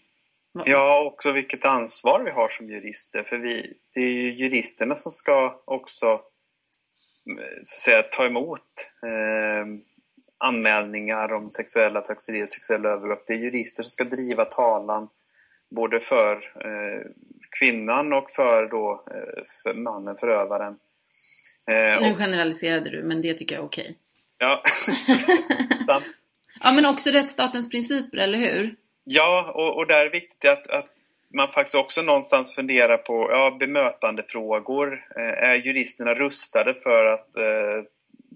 Ja, 0.65 1.05
också 1.05 1.33
vilket 1.33 1.65
ansvar 1.65 2.23
vi 2.25 2.31
har 2.31 2.49
som 2.49 2.71
jurister. 2.71 3.23
För 3.23 3.39
vi, 3.39 3.75
det 3.95 4.01
är 4.01 4.11
ju 4.11 4.33
juristerna 4.33 4.95
som 4.95 5.13
ska 5.13 5.61
också 5.65 6.21
så 7.27 7.61
att 7.61 7.67
säga, 7.67 8.03
ta 8.03 8.27
emot 8.27 8.63
eh, 9.07 9.67
anmälningar 10.39 11.33
om 11.33 11.51
sexuella 11.51 12.01
trakasserier, 12.01 12.47
sexuella 12.47 12.89
övergrepp. 12.89 13.27
Det 13.27 13.33
är 13.33 13.39
jurister 13.39 13.83
som 13.83 13.91
ska 13.91 14.05
driva 14.05 14.45
talan 14.45 15.09
både 15.71 16.01
för 16.01 16.37
eh, 16.37 17.11
kvinnan 17.59 18.13
och 18.13 18.31
för, 18.31 18.67
då, 18.67 19.05
eh, 19.11 19.43
för 19.63 19.75
mannen, 19.75 20.17
förövaren. 20.17 20.79
Eh, 21.71 22.09
nu 22.09 22.15
generaliserade 22.17 22.91
du, 22.91 23.03
men 23.03 23.23
det 23.23 23.35
tycker 23.35 23.55
jag 23.55 23.63
är 23.63 23.67
okej. 23.67 23.99
Ja. 24.39 24.63
ja, 26.61 26.73
men 26.73 26.87
också 26.87 27.11
rättsstatens 27.11 27.69
principer, 27.69 28.19
eller 28.19 28.39
hur? 28.39 28.75
Ja, 29.05 29.53
och, 29.55 29.77
och 29.77 29.87
där 29.87 30.01
är 30.01 30.05
det 30.05 30.11
viktigt 30.11 30.51
att, 30.51 30.67
att 30.67 30.91
man 31.35 31.53
faktiskt 31.53 31.75
också 31.75 32.03
någonstans 32.03 32.55
funderar 32.55 32.97
på 32.97 33.31
ja, 33.31 33.57
bemötandefrågor. 33.61 35.07
Eh, 35.17 35.51
är 35.51 35.55
juristerna 35.55 36.15
rustade 36.15 36.75
för 36.75 37.05
att 37.05 37.37
eh, 37.37 37.85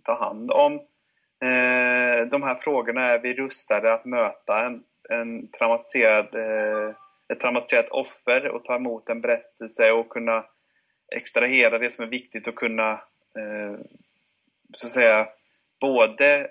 ta 0.05 0.19
hand 0.19 0.51
om 0.51 0.75
eh, 1.43 2.27
de 2.31 2.43
här 2.43 2.55
frågorna 2.55 3.03
är 3.03 3.19
vi 3.19 3.35
rustade 3.35 3.95
att 3.95 4.05
möta 4.05 4.67
en, 4.67 4.83
en 5.11 5.49
traumatiserad, 5.49 6.35
eh, 6.35 6.95
ett 7.29 7.41
traumatiserat 7.41 7.89
offer 7.89 8.49
och 8.49 8.65
ta 8.65 8.77
emot 8.77 9.09
en 9.09 9.21
berättelse 9.21 9.91
och 9.91 10.09
kunna 10.09 10.45
extrahera 11.17 11.79
det 11.79 11.91
som 11.91 12.05
är 12.05 12.09
viktigt 12.09 12.49
och 12.49 12.55
kunna 12.55 12.91
eh, 13.39 13.75
så 14.77 14.87
att 14.87 14.93
säga 14.93 15.27
både 15.81 16.49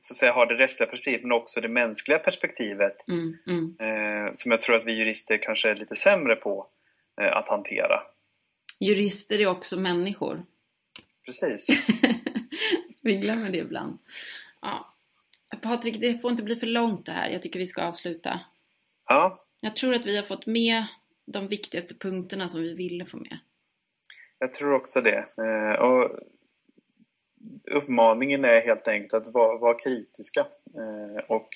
så 0.00 0.12
att 0.12 0.16
säga, 0.16 0.32
ha 0.32 0.46
det 0.46 0.54
rättsliga 0.54 0.90
perspektivet 0.90 1.22
men 1.22 1.32
också 1.32 1.60
det 1.60 1.68
mänskliga 1.68 2.18
perspektivet 2.18 3.08
mm, 3.08 3.36
mm. 3.46 3.76
Eh, 3.80 4.32
som 4.34 4.50
jag 4.50 4.62
tror 4.62 4.76
att 4.76 4.84
vi 4.84 4.92
jurister 4.92 5.38
kanske 5.42 5.70
är 5.70 5.76
lite 5.76 5.96
sämre 5.96 6.36
på 6.36 6.66
eh, 7.20 7.36
att 7.36 7.48
hantera. 7.48 8.02
Jurister 8.80 9.40
är 9.40 9.46
också 9.46 9.76
människor. 9.76 10.44
Precis. 11.24 11.66
Vi 13.02 13.16
glömmer 13.16 13.50
det 13.50 13.58
ibland. 13.58 13.98
Ja. 14.60 14.94
Patrik, 15.62 16.00
det 16.00 16.18
får 16.18 16.30
inte 16.30 16.42
bli 16.42 16.56
för 16.56 16.66
långt 16.66 17.06
det 17.06 17.12
här. 17.12 17.30
Jag 17.30 17.42
tycker 17.42 17.58
vi 17.58 17.66
ska 17.66 17.82
avsluta. 17.82 18.40
Ja. 19.08 19.38
Jag 19.60 19.76
tror 19.76 19.94
att 19.94 20.06
vi 20.06 20.16
har 20.16 20.22
fått 20.22 20.46
med 20.46 20.86
de 21.26 21.48
viktigaste 21.48 21.94
punkterna 21.94 22.48
som 22.48 22.60
vi 22.60 22.74
ville 22.74 23.06
få 23.06 23.16
med. 23.16 23.38
Jag 24.38 24.52
tror 24.52 24.74
också 24.74 25.00
det. 25.00 25.26
Eh, 25.38 25.82
och 25.82 26.18
uppmaningen 27.70 28.44
är 28.44 28.60
helt 28.60 28.88
enkelt 28.88 29.14
att 29.14 29.34
vara, 29.34 29.58
vara 29.58 29.74
kritiska. 29.74 30.40
Eh, 30.74 31.24
och 31.28 31.48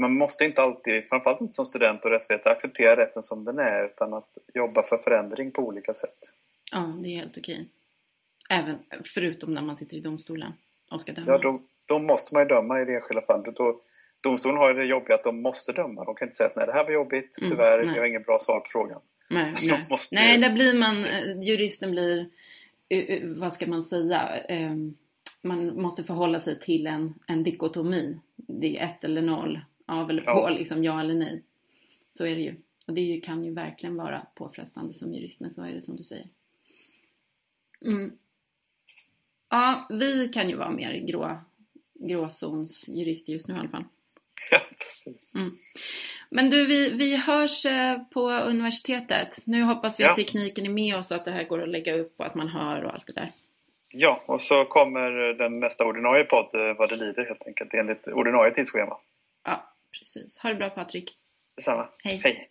man 0.00 0.12
måste 0.12 0.44
inte 0.44 0.62
alltid, 0.62 1.08
framförallt 1.08 1.40
inte 1.40 1.52
som 1.52 1.66
student 1.66 2.04
och 2.04 2.10
rättsvetare, 2.10 2.52
acceptera 2.52 2.96
rätten 2.96 3.22
som 3.22 3.44
den 3.44 3.58
är 3.58 3.84
utan 3.84 4.14
att 4.14 4.38
jobba 4.54 4.82
för 4.82 4.96
förändring 4.96 5.50
på 5.50 5.62
olika 5.62 5.94
sätt. 5.94 6.18
Ja, 6.72 6.98
det 7.02 7.08
är 7.08 7.16
helt 7.16 7.38
okej. 7.38 7.68
Även, 8.50 8.78
förutom 9.14 9.54
när 9.54 9.62
man 9.62 9.76
sitter 9.76 9.96
i 9.96 10.00
domstolen 10.00 10.52
och 10.90 11.00
ska 11.00 11.12
döma. 11.12 11.26
Ja, 11.28 11.38
då, 11.38 11.62
då 11.86 11.98
måste 11.98 12.34
man 12.34 12.42
ju 12.42 12.48
döma 12.48 12.80
i 12.80 12.84
det 12.84 12.94
enskilda 12.94 13.22
fallet. 13.22 13.56
Då, 13.56 13.80
domstolen 14.20 14.56
har 14.56 14.68
ju 14.68 14.74
det 14.74 14.84
jobbiga 14.84 15.14
att 15.14 15.24
de 15.24 15.42
måste 15.42 15.72
döma. 15.72 16.04
De 16.04 16.14
kan 16.14 16.28
inte 16.28 16.36
säga 16.36 16.48
att 16.48 16.56
nej, 16.56 16.66
det 16.66 16.72
här 16.72 16.84
var 16.84 16.90
jobbigt, 16.90 17.38
mm, 17.38 17.50
tyvärr, 17.50 17.80
mm, 17.80 17.94
jag 17.94 18.02
har 18.02 18.06
inget 18.06 18.26
bra 18.26 18.38
svar 18.38 18.60
på 18.60 18.66
frågan. 18.68 19.00
Nej, 19.30 19.52
nej. 19.70 19.98
Nej 20.12 20.38
där 20.38 20.52
blir 20.52 20.74
man, 20.74 21.04
eh, 21.04 21.40
juristen 21.40 21.90
blir, 21.90 22.28
vad 23.36 23.52
ska 23.52 23.66
man 23.66 23.84
säga, 23.84 24.38
ehm, 24.38 24.94
man 25.42 25.82
måste 25.82 26.04
förhålla 26.04 26.40
sig 26.40 26.60
till 26.60 26.86
en, 26.86 27.14
en 27.26 27.42
dikotomi. 27.42 28.20
Det 28.36 28.78
är 28.78 28.84
ett 28.84 29.04
eller 29.04 29.22
noll, 29.22 29.60
av 29.86 30.10
eller 30.10 30.20
på, 30.20 30.30
ja. 30.30 30.48
liksom 30.48 30.84
ja 30.84 31.00
eller 31.00 31.14
nej. 31.14 31.42
Så 32.12 32.26
är 32.26 32.36
det 32.36 32.42
ju. 32.42 32.54
Och 32.86 32.94
det 32.94 33.20
kan 33.20 33.44
ju 33.44 33.54
verkligen 33.54 33.96
vara 33.96 34.26
påfrestande 34.34 34.94
som 34.94 35.14
jurist, 35.14 35.40
men 35.40 35.50
så 35.50 35.62
är 35.62 35.74
det 35.74 35.82
som 35.82 35.96
du 35.96 36.04
säger. 36.04 36.28
Mm. 37.84 38.12
Ja, 39.48 39.86
vi 39.90 40.28
kan 40.28 40.48
ju 40.48 40.56
vara 40.56 40.70
mer 40.70 41.06
grå, 41.06 41.38
gråzonsjurister 41.94 43.32
just 43.32 43.48
nu 43.48 43.54
i 43.54 43.58
alla 43.58 43.68
fall. 43.68 43.84
Ja, 44.50 44.58
precis. 44.78 45.34
Mm. 45.34 45.58
Men 46.30 46.50
du, 46.50 46.66
vi, 46.66 46.90
vi 46.90 47.16
hörs 47.16 47.66
eh, 47.66 47.98
på 47.98 48.30
universitetet. 48.30 49.46
Nu 49.46 49.62
hoppas 49.62 50.00
vi 50.00 50.04
ja. 50.04 50.10
att 50.10 50.16
tekniken 50.16 50.66
är 50.66 50.70
med 50.70 50.96
oss 50.96 51.10
och 51.10 51.16
att 51.16 51.24
det 51.24 51.30
här 51.30 51.44
går 51.44 51.62
att 51.62 51.68
lägga 51.68 51.94
upp 51.94 52.14
och 52.16 52.26
att 52.26 52.34
man 52.34 52.48
hör 52.48 52.84
och 52.84 52.94
allt 52.94 53.06
det 53.06 53.12
där. 53.12 53.32
Ja, 53.92 54.22
och 54.26 54.42
så 54.42 54.64
kommer 54.64 55.10
den 55.34 55.60
nästa 55.60 55.84
ordinarie 55.84 56.24
podd 56.24 56.54
eh, 56.54 56.76
vad 56.78 56.88
det 56.88 56.96
lider 56.96 57.24
helt 57.24 57.46
enkelt 57.46 57.74
enligt 57.74 58.08
ordinarie 58.08 58.54
tidsschema. 58.54 58.98
Ja, 59.44 59.72
precis. 59.98 60.38
Ha 60.38 60.48
det 60.48 60.54
bra 60.54 60.70
Patrik. 60.70 61.12
Detsamma. 61.56 61.88
Hej. 62.04 62.20
Hej. 62.24 62.49